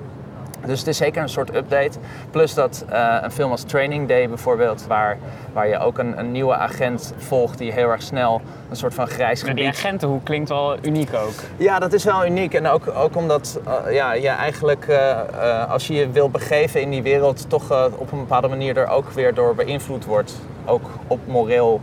Dus 0.65 0.79
het 0.79 0.87
is 0.87 0.97
zeker 0.97 1.21
een 1.21 1.29
soort 1.29 1.55
update. 1.55 1.99
Plus 2.31 2.53
dat 2.53 2.85
eh, 2.89 3.17
een 3.21 3.31
film 3.31 3.51
als 3.51 3.63
Training 3.63 4.07
Day 4.07 4.27
bijvoorbeeld, 4.27 4.85
waar, 4.87 5.17
waar 5.53 5.67
je 5.67 5.79
ook 5.79 5.97
een, 5.97 6.19
een 6.19 6.31
nieuwe 6.31 6.55
agent 6.55 7.13
volgt 7.17 7.57
die 7.57 7.71
heel 7.71 7.89
erg 7.89 8.01
snel 8.01 8.41
een 8.69 8.75
soort 8.75 8.93
van 8.93 9.07
grijs 9.07 9.43
Maar 9.43 9.55
die 9.55 9.63
gebied... 9.63 9.79
agentenhoek 9.79 10.23
klinkt 10.23 10.49
wel 10.49 10.77
uniek 10.81 11.13
ook. 11.13 11.33
Ja, 11.57 11.79
dat 11.79 11.93
is 11.93 12.03
wel 12.03 12.25
uniek. 12.25 12.53
En 12.53 12.67
ook, 12.67 12.87
ook 12.87 13.15
omdat 13.15 13.59
eh, 13.65 13.93
ja, 13.93 14.13
je 14.13 14.29
eigenlijk, 14.29 14.87
eh, 14.87 15.71
als 15.71 15.87
je 15.87 15.93
je 15.93 16.09
wil 16.09 16.29
begeven 16.29 16.81
in 16.81 16.89
die 16.89 17.01
wereld, 17.01 17.49
toch 17.49 17.89
op 17.97 18.11
een 18.11 18.19
bepaalde 18.19 18.47
manier 18.47 18.77
er 18.77 18.87
ook 18.87 19.09
weer 19.09 19.33
door 19.33 19.55
beïnvloed 19.55 20.05
wordt. 20.05 20.33
Ook 20.65 20.89
op 21.07 21.19
moreel 21.27 21.81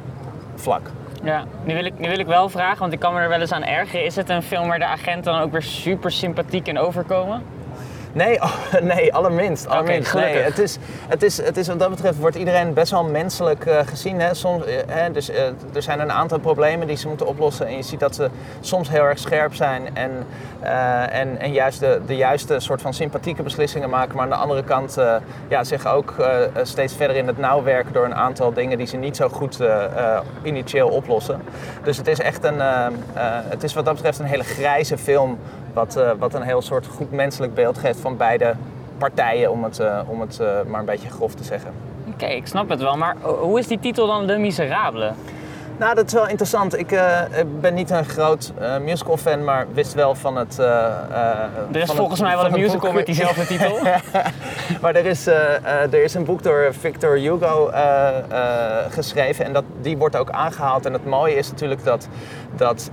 vlak. 0.55 0.91
Ja, 1.25 1.45
nu 1.65 1.75
wil, 1.75 1.85
ik, 1.85 1.99
nu 1.99 2.09
wil 2.09 2.19
ik 2.19 2.27
wel 2.27 2.49
vragen, 2.49 2.79
want 2.79 2.93
ik 2.93 2.99
kan 2.99 3.15
me 3.15 3.21
er 3.21 3.29
wel 3.29 3.41
eens 3.41 3.53
aan 3.53 3.65
ergeren. 3.65 4.05
Is 4.05 4.17
het 4.17 4.29
een 4.29 4.43
film 4.43 4.69
waar 4.69 4.79
de 4.79 4.85
agenten 4.85 5.33
dan 5.33 5.41
ook 5.41 5.53
weer 5.53 5.63
super 5.63 6.11
sympathiek 6.11 6.67
in 6.67 6.79
overkomen? 6.79 7.43
Nee, 8.13 8.43
oh, 8.43 8.55
nee, 8.95 9.15
allerminst. 9.15 9.67
allerminst. 9.67 10.15
nee, 10.15 10.37
het, 10.37 10.59
is, 10.59 10.79
het, 11.09 11.23
is, 11.23 11.37
het 11.37 11.57
is 11.57 11.67
wat 11.67 11.79
dat 11.79 11.91
betreft 11.91 12.19
wordt 12.19 12.37
iedereen 12.37 12.75
best 12.75 12.91
wel 12.91 13.05
menselijk 13.05 13.67
eh, 13.67 13.79
gezien. 13.87 14.21
Hè? 14.21 14.35
Soms, 14.35 14.65
eh, 14.65 14.75
hè, 14.87 15.11
dus, 15.11 15.31
eh, 15.31 15.45
er 15.73 15.83
zijn 15.83 16.01
een 16.01 16.13
aantal 16.13 16.39
problemen 16.39 16.87
die 16.87 16.97
ze 16.97 17.09
moeten 17.09 17.27
oplossen. 17.27 17.67
En 17.67 17.77
je 17.77 17.83
ziet 17.83 18.01
dat 18.01 18.15
ze 18.15 18.31
soms 18.61 18.89
heel 18.89 19.03
erg 19.03 19.19
scherp 19.19 19.55
zijn 19.55 19.97
en, 19.97 20.11
en, 21.11 21.39
en 21.39 21.53
juist 21.53 21.81
de, 21.81 22.01
de 22.07 22.17
juiste 22.17 22.61
soort 22.61 22.83
van 22.83 22.95
sympathieke 22.95 23.43
beslissingen 23.43 23.91
maken. 23.91 24.15
Maar 24.15 24.25
aan 24.25 24.31
de 24.31 24.37
andere 24.37 24.65
kant 24.65 24.97
ja, 25.49 25.65
zich 25.65 25.87
ook 25.87 26.15
steeds 26.63 26.95
verder 26.95 27.17
in 27.17 27.27
het 27.27 27.39
nauw 27.39 27.63
werken 27.63 27.93
door 27.93 28.05
een 28.05 28.15
aantal 28.15 28.53
dingen 28.53 28.79
die 28.79 28.87
ze 28.87 28.97
niet 28.97 29.17
zo 29.17 29.29
goed 29.29 29.59
initieel 30.43 30.89
oplossen. 30.89 31.43
Dus 31.83 31.97
het 31.97 32.07
is 32.07 32.21
echt 32.21 32.45
een, 32.45 32.61
het 33.49 33.63
is 33.63 33.75
wat 33.75 33.85
dat 33.85 33.95
betreft 33.95 34.19
een 34.19 34.25
hele 34.25 34.45
grijze 34.45 34.99
film. 34.99 35.39
Wat, 35.73 35.97
eh, 35.97 36.11
wat 36.19 36.35
een 36.35 36.43
heel 36.43 36.63
soort 36.63 36.87
goed 36.87 37.11
menselijk 37.11 37.55
beeld 37.55 37.79
geeft 37.79 38.01
van 38.01 38.17
beide 38.17 38.55
partijen, 38.99 39.51
om 39.51 39.65
het, 39.65 39.79
eh, 39.79 40.01
om 40.07 40.21
het 40.21 40.41
eh, 40.41 40.47
maar 40.67 40.81
een 40.81 40.87
beetje 40.87 41.11
grof 41.11 41.35
te 41.35 41.45
zeggen. 41.45 41.73
Oké, 42.13 42.27
ik 42.27 42.47
snap 42.47 42.69
het 42.69 42.81
wel, 42.81 42.97
maar 42.97 43.17
hoe 43.23 43.59
is 43.59 43.67
die 43.67 43.79
titel 43.79 44.07
dan 44.07 44.25
Le 44.25 44.39
Miserable? 44.39 45.13
Nou, 45.79 45.95
dat 45.95 46.07
is 46.07 46.13
wel 46.13 46.29
interessant. 46.29 46.79
Ik 46.79 46.93
eh, 46.93 47.21
ben 47.61 47.75
niet 47.75 47.91
een 47.91 48.05
groot 48.05 48.53
eh, 48.59 48.79
musical-fan, 48.79 49.45
maar 49.45 49.67
wist 49.73 49.95
wel 49.95 50.15
van 50.15 50.37
het... 50.37 50.59
eh, 50.59 50.67
Er 51.73 51.81
is 51.83 51.91
volgens 51.91 52.19
het- 52.19 52.29
mij 52.29 52.37
wel 52.37 52.47
een 52.47 52.53
musical 52.61 52.81
boek- 52.81 52.95
met 52.95 53.07
diezelfde 53.07 53.47
titel. 53.57 53.79
maar 54.81 54.95
er 54.95 55.07
is, 55.07 55.27
er 55.27 55.95
is 56.03 56.15
een 56.15 56.25
boek 56.25 56.43
door 56.43 56.75
Victor 56.81 57.17
Hugo 57.17 57.71
geschreven 58.91 59.45
en 59.45 59.53
dat, 59.53 59.65
die 59.81 59.97
wordt 59.97 60.17
ook 60.17 60.31
aangehaald. 60.31 60.87
En 60.87 60.93
het 60.93 61.05
mooie 61.07 61.35
is 61.35 61.51
natuurlijk 61.51 61.85
dat, 61.85 62.09
dat 62.57 62.91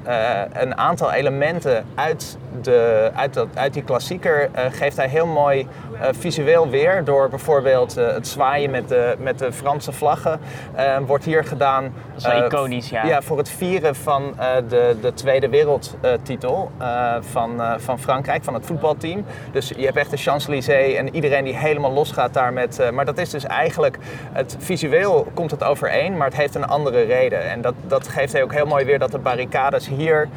een 0.53 0.77
aantal 0.77 1.11
elementen 1.11 1.85
uit, 1.95 2.37
de, 2.61 3.11
uit, 3.15 3.33
dat, 3.33 3.47
uit 3.53 3.73
die 3.73 3.83
klassieker 3.83 4.49
geeft 4.71 4.97
hij 4.97 5.07
heel 5.07 5.25
mooi 5.27 5.67
eh, 6.01 6.07
visueel 6.11 6.69
weer. 6.69 7.03
Door 7.03 7.29
bijvoorbeeld 7.29 7.97
eh, 7.97 8.13
het 8.13 8.27
zwaaien 8.27 8.71
met 8.71 8.87
de, 8.87 9.15
met 9.19 9.39
de 9.39 9.51
Franse 9.51 9.91
vlaggen 9.91 10.39
eh, 10.75 10.97
wordt 11.05 11.25
hier 11.25 11.43
gedaan. 11.43 11.93
is 12.15 12.25
wel 12.25 12.33
eh, 12.33 12.45
iconisch, 12.45 12.89
ja. 12.89 13.05
Ja, 13.05 13.21
voor 13.21 13.37
het 13.37 13.49
vieren 13.49 13.95
van 13.95 14.33
de, 14.67 14.97
de 15.01 15.13
Tweede 15.13 15.49
Wereldtitel 15.49 16.71
van, 17.19 17.61
van 17.77 17.99
Frankrijk, 17.99 18.43
van 18.43 18.53
het 18.53 18.65
voetbalteam. 18.65 19.25
Dus 19.51 19.71
je 19.77 19.85
hebt 19.85 19.97
echt 19.97 20.11
de 20.11 20.17
Champs-Élysées 20.17 20.95
en 20.95 21.15
iedereen 21.15 21.43
die 21.43 21.57
helemaal 21.57 21.91
losgaat 21.91 22.33
daar 22.33 22.53
met... 22.53 22.91
maar 22.93 23.05
dat 23.05 23.17
is 23.17 23.29
dus 23.29 23.43
eigenlijk, 23.43 23.97
het 24.31 24.55
visueel 24.59 25.27
komt 25.33 25.51
het 25.51 25.63
overeen, 25.63 26.17
maar 26.17 26.27
het 26.27 26.37
heeft 26.37 26.55
een 26.55 26.67
andere 26.67 27.01
reden. 27.01 27.49
En 27.49 27.61
dat, 27.61 27.73
dat 27.87 28.07
geeft 28.07 28.33
hij 28.33 28.43
ook 28.43 28.53
heel 28.53 28.65
mooi 28.65 28.85
weer 28.85 28.99
dat 28.99 29.11
de 29.11 29.19
barricades 29.19 29.87
hier, 29.87 30.29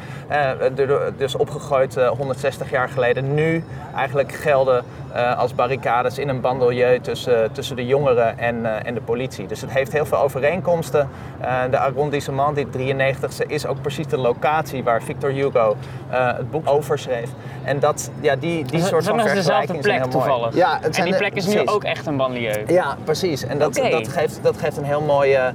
dus 1.17 1.35
opgegooid 1.35 1.97
eh, 1.97 2.09
160 2.09 2.69
jaar 2.69 2.89
geleden, 2.89 3.33
nu 3.33 3.63
eigenlijk 3.95 4.31
gelden 4.31 4.83
eh, 5.13 5.37
als 5.37 5.55
barricades 5.55 6.17
in 6.17 6.29
een 6.29 6.41
bandelieu 6.41 6.99
tussen, 6.99 7.51
tussen 7.51 7.75
de 7.75 7.85
jongeren 7.85 8.37
en, 8.37 8.65
eh, 8.65 8.87
en 8.87 8.93
de 8.93 9.01
politie. 9.01 9.47
Dus 9.47 9.61
het 9.61 9.71
heeft 9.71 9.91
heel 9.91 10.05
veel 10.05 10.17
overeenkomsten. 10.17 11.09
Eh, 11.39 11.61
de 11.71 11.77
arrondissement, 11.77 12.55
die 12.55 12.69
93ste, 12.69 13.45
is 13.47 13.65
ook 13.65 13.81
precies 13.81 14.07
de 14.07 14.17
locatie 14.17 14.83
waar 14.83 15.01
Victor 15.01 15.29
Hugo 15.29 15.75
het 16.09 16.51
boek 16.51 16.69
over 16.69 16.99
schreef. 16.99 17.29
En 17.63 17.79
dat, 17.79 18.11
ja, 18.21 18.35
die, 18.35 18.65
die 18.65 18.79
soort 18.79 19.05
van 19.05 19.17
dezelfde 19.17 19.41
vergelijkingen 19.41 19.83
zijn 19.83 20.09
toevallig. 20.09 20.55
Ja, 20.55 20.77
het 20.81 20.97
en 20.97 21.05
die 21.05 21.15
plek 21.15 21.33
is 21.33 21.45
nu 21.45 21.51
precies. 21.51 21.69
ook 21.69 21.83
echt 21.83 22.05
een 22.05 22.17
banlieue. 22.17 22.63
Ja, 22.67 22.97
precies. 23.03 23.45
En 23.45 23.59
dat, 23.59 23.73
dat, 23.73 24.07
geeft, 24.07 24.39
dat 24.41 24.57
geeft 24.57 24.77
een 24.77 24.83
heel 24.83 25.01
mooie... 25.01 25.53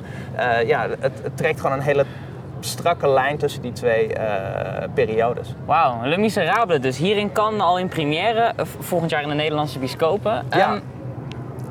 ja, 0.67 0.87
het, 1.01 1.21
het 1.23 1.37
trekt 1.37 1.61
gewoon 1.61 1.77
een 1.77 1.83
hele 1.83 2.05
strakke 2.61 3.09
lijn 3.09 3.39
tussen 3.39 3.63
die 3.63 3.73
twee 3.73 4.15
eh, 4.15 4.89
periodes. 4.95 5.55
Wauw, 5.67 6.05
Le 6.05 6.19
Miserable 6.19 6.79
dus. 6.79 6.97
Hier 6.97 7.17
in 7.17 7.33
Cannes 7.33 7.63
al 7.63 7.79
in 7.79 7.89
première, 7.89 8.53
eh, 8.57 8.65
volgend 8.79 9.11
jaar 9.11 9.23
in 9.23 9.29
de 9.29 9.35
Nederlandse 9.35 9.79
bioscopen. 9.79 10.47
Ja. 10.51 10.75
Ehm, 10.75 10.81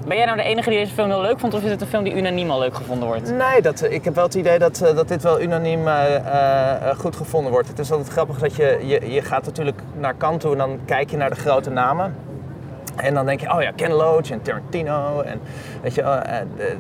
ben 0.07 0.17
jij 0.17 0.25
nou 0.25 0.37
de 0.37 0.43
enige 0.43 0.69
die 0.69 0.79
deze 0.79 0.93
film 0.93 1.09
heel 1.09 1.21
leuk 1.21 1.39
vond 1.39 1.53
of 1.53 1.63
is 1.63 1.69
het 1.69 1.81
een 1.81 1.87
film 1.87 2.03
die 2.03 2.15
unaniem 2.15 2.49
al 2.49 2.59
leuk 2.59 2.75
gevonden 2.75 3.07
wordt? 3.07 3.31
Nee, 3.31 3.61
dat, 3.61 3.83
ik 3.89 4.03
heb 4.03 4.15
wel 4.15 4.23
het 4.23 4.33
idee 4.33 4.59
dat, 4.59 4.81
eh, 4.81 4.95
dat 4.95 5.07
dit 5.07 5.23
wel 5.23 5.41
unaniem 5.41 5.87
eh, 5.87 6.15
eh, 6.15 6.97
goed 6.97 7.15
gevonden 7.15 7.51
wordt. 7.51 7.67
Het 7.67 7.79
is 7.79 7.91
altijd 7.91 8.09
grappig 8.09 8.39
dat 8.39 8.55
je, 8.55 8.79
je, 8.83 9.11
je 9.11 9.21
gaat 9.21 9.45
natuurlijk 9.45 9.81
naar 9.97 10.17
Cannes 10.17 10.41
toe 10.41 10.51
en 10.51 10.57
dan 10.57 10.79
kijk 10.85 11.09
je 11.09 11.17
naar 11.17 11.29
de 11.29 11.35
grote 11.35 11.69
namen. 11.69 12.15
En 12.97 13.13
dan 13.13 13.25
denk 13.25 13.39
je, 13.39 13.53
oh 13.53 13.61
ja, 13.61 13.71
Ken 13.75 13.91
Loach 13.91 14.29
en 14.31 14.41
Tarantino. 14.41 15.21
En, 15.21 15.39
weet 15.81 15.95
je, 15.95 16.01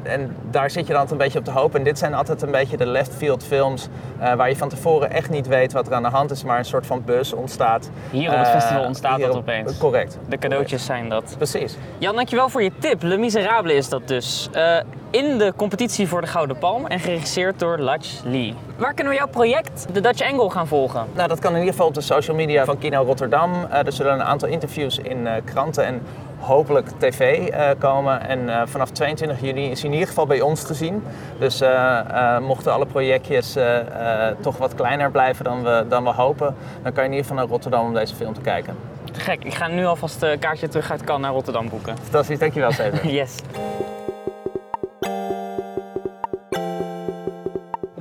en 0.03 0.35
daar 0.49 0.69
zit 0.69 0.87
je 0.87 0.91
dan 0.93 1.01
altijd 1.01 1.11
een 1.19 1.25
beetje 1.25 1.39
op 1.39 1.45
de 1.45 1.51
hoop. 1.51 1.75
En 1.75 1.83
dit 1.83 1.97
zijn 1.97 2.13
altijd 2.13 2.41
een 2.41 2.51
beetje 2.51 2.77
de 2.77 2.85
left 2.85 3.13
field 3.15 3.43
films... 3.43 3.87
eh, 4.19 4.33
waar 4.33 4.49
je 4.49 4.55
van 4.55 4.69
tevoren 4.69 5.11
echt 5.11 5.29
niet 5.29 5.47
weet 5.47 5.73
wat 5.73 5.87
er 5.87 5.93
aan 5.93 6.03
de 6.03 6.09
hand 6.09 6.31
is... 6.31 6.43
maar 6.43 6.57
een 6.57 6.65
soort 6.65 6.85
van 6.85 7.03
buzz 7.05 7.33
ontstaat. 7.33 7.89
Hier 8.11 8.29
op 8.31 8.37
het 8.37 8.47
Eh, 8.47 8.53
festival 8.53 8.83
ontstaat 8.85 9.19
dat 9.19 9.29
op- 9.29 9.35
opeens. 9.35 9.77
Correct. 9.77 10.17
De 10.29 10.37
cadeautjes 10.37 10.85
zijn 10.85 11.09
dat. 11.09 11.33
Precies. 11.37 11.77
Jan, 11.97 12.15
dankjewel 12.15 12.49
voor 12.49 12.63
je 12.63 12.71
tip. 12.79 13.01
Le 13.01 13.17
Miserable 13.17 13.73
is 13.73 13.89
dat 13.89 14.07
dus. 14.07 14.49
Eh, 14.51 14.75
in 15.17 15.37
de 15.37 15.53
competitie 15.55 16.07
voor 16.07 16.21
de 16.21 16.27
Gouden 16.27 16.57
Palm 16.57 16.85
en 16.85 16.99
geregisseerd 16.99 17.59
door 17.59 17.79
Lach 17.79 18.23
Lee. 18.23 18.53
Waar 18.75 18.93
kunnen 18.93 19.13
we 19.13 19.19
jouw 19.19 19.27
project, 19.27 19.85
de 19.93 20.01
Dutch 20.01 20.21
Angle, 20.21 20.49
gaan 20.49 20.67
volgen? 20.67 21.05
Nou, 21.13 21.27
dat 21.27 21.39
kan 21.39 21.51
in 21.51 21.57
ieder 21.57 21.73
geval 21.73 21.87
op 21.87 21.93
de 21.93 22.01
social 22.01 22.35
media 22.35 22.65
van 22.65 22.77
Kino 22.77 23.03
Rotterdam. 23.03 23.65
Eh, 23.69 23.85
er 23.85 23.91
zullen 23.91 24.13
een 24.13 24.23
aantal 24.23 24.49
interviews 24.49 24.97
in 24.97 25.27
eh, 25.27 25.33
kranten 25.43 25.85
en 25.85 26.01
hopelijk 26.39 26.87
tv 26.97 27.47
eh, 27.47 27.69
komen. 27.79 28.27
En 28.27 28.67
vanaf 28.67 28.89
22 28.89 29.41
juni 29.41 29.69
is 29.69 29.79
hij 29.79 29.87
in 29.87 29.93
ieder 29.93 30.07
geval 30.07 30.25
bij 30.25 30.41
ons 30.41 30.63
te 30.63 30.73
zien. 30.73 31.03
Dus 31.39 31.63
mochten 32.41 32.73
alle 32.73 32.85
projectjes 32.85 33.55
toch 34.41 34.57
wat 34.57 34.75
kleiner 34.75 35.11
blijven 35.11 35.45
dan 35.45 35.63
we, 35.63 35.85
dan 35.89 36.03
we 36.03 36.09
hopen, 36.09 36.55
dan 36.83 36.93
kan 36.93 37.03
je 37.03 37.09
in 37.09 37.15
ieder 37.15 37.27
geval 37.27 37.35
naar 37.35 37.47
Rotterdam 37.47 37.85
om 37.85 37.93
deze 37.93 38.15
film 38.15 38.33
te 38.33 38.41
kijken. 38.41 38.75
Te 39.11 39.19
gek. 39.19 39.43
Ik 39.43 39.53
ga 39.53 39.67
nu 39.67 39.85
alvast 39.85 40.21
een 40.21 40.39
kaartje 40.39 40.67
terug 40.67 40.91
uit 40.91 41.03
Cannes 41.03 41.21
naar 41.25 41.33
Rotterdam 41.33 41.69
boeken. 41.69 41.97
Fantastisch, 42.01 42.39
dankjewel 42.39 42.71
Steven. 42.71 43.09
Yes. 43.17 43.35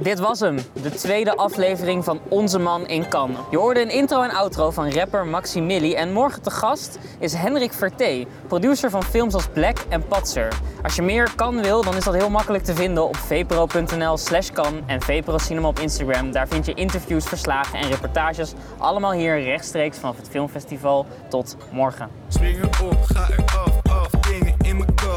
Dit 0.06 0.18
was 0.18 0.40
hem, 0.40 0.56
de 0.82 0.90
tweede 0.90 1.36
aflevering 1.36 2.04
van 2.04 2.20
Onze 2.28 2.58
Man 2.58 2.86
in 2.86 3.08
Cannes. 3.08 3.38
Je 3.50 3.56
hoorde 3.56 3.80
een 3.80 3.90
intro 3.90 4.22
en 4.22 4.30
outro 4.30 4.70
van 4.70 4.92
rapper 4.92 5.26
Maximili 5.26 5.94
en 5.94 6.12
morgen 6.12 6.42
te 6.42 6.50
gast 6.50 6.98
is 7.18 7.34
Henrik 7.34 7.72
Verté, 7.72 8.24
producer 8.46 8.90
van 8.90 9.02
films 9.02 9.34
als 9.34 9.48
Black 9.48 9.76
en 9.88 10.06
Patser. 10.06 10.52
Als 10.82 10.96
je 10.96 11.02
meer 11.02 11.30
kan 11.36 11.62
wil, 11.62 11.82
dan 11.82 11.96
is 11.96 12.04
dat 12.04 12.14
heel 12.14 12.30
makkelijk 12.30 12.64
te 12.64 12.74
vinden 12.74 13.08
op 13.08 13.16
vpro.nl 13.16 14.16
slash 14.16 14.50
kan 14.50 14.82
en 14.86 15.02
vpro 15.02 15.38
cinema 15.38 15.68
op 15.68 15.78
Instagram. 15.78 16.32
Daar 16.32 16.48
vind 16.48 16.66
je 16.66 16.74
interviews, 16.74 17.24
verslagen 17.24 17.78
en 17.78 17.88
reportages, 17.88 18.52
allemaal 18.78 19.12
hier 19.12 19.42
rechtstreeks 19.42 19.98
vanaf 19.98 20.16
het 20.16 20.28
filmfestival. 20.28 21.06
Tot 21.28 21.56
morgen. 21.72 22.08
Springen 22.28 22.64
op, 22.64 23.02
ga 23.02 23.28
eraf, 23.30 23.80
af, 23.82 24.10
dingen 24.10 24.54
in 24.58 24.76
mijn 24.76 24.94
kop. 24.94 25.16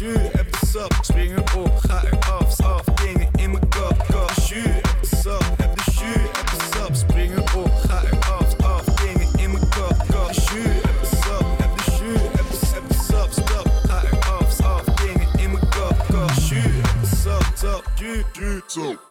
Jus, 0.00 0.32
heb 0.32 0.52
de 0.52 0.66
sap. 0.66 0.92
Springen 1.00 1.44
op, 1.56 1.76
ga 1.78 2.02
eraf, 2.04 2.60
af, 2.60 2.84
dingen 2.84 3.28
in 3.34 3.50
mijn 3.50 3.68
kop. 3.68 4.06
De 4.06 4.42
jus, 4.46 4.62
heb 4.82 5.00
de 5.00 5.16
sap, 5.16 5.44
heb 5.56 5.76
de 5.76 5.82
jus, 5.90 6.28
heb 6.32 6.50
de 6.50 6.76
sap. 6.76 6.94
Springen 6.94 7.42
op, 7.56 7.70
ga 7.88 8.02
eraf, 8.02 8.56
af, 8.62 8.84
dingen 8.84 9.28
in 9.38 9.50
mijn 9.50 9.68
kop. 9.68 9.96
De 10.06 10.34
jus, 10.34 10.82
heb 10.82 11.00
de 11.00 11.16
sap, 11.22 11.58
heb 11.58 11.76
de 11.76 11.90
jus, 11.98 12.20
heb 12.20 12.50
de, 12.50 12.66
heb 12.74 12.88
de 12.88 12.94
sap, 12.94 13.30
stap. 13.32 13.68
Ga 13.88 14.02
eraf, 14.02 14.60
af, 14.60 14.84
dingen 14.84 15.28
in 15.38 15.50
mijn 15.50 15.68
kop. 15.68 16.06
De 16.08 16.42
jus, 16.48 16.62
heb 16.62 17.00
de 17.00 17.16
sap, 17.16 17.44
stap, 17.54 17.84
jus, 17.94 18.24
jus, 18.32 18.62
zo. 18.66 19.08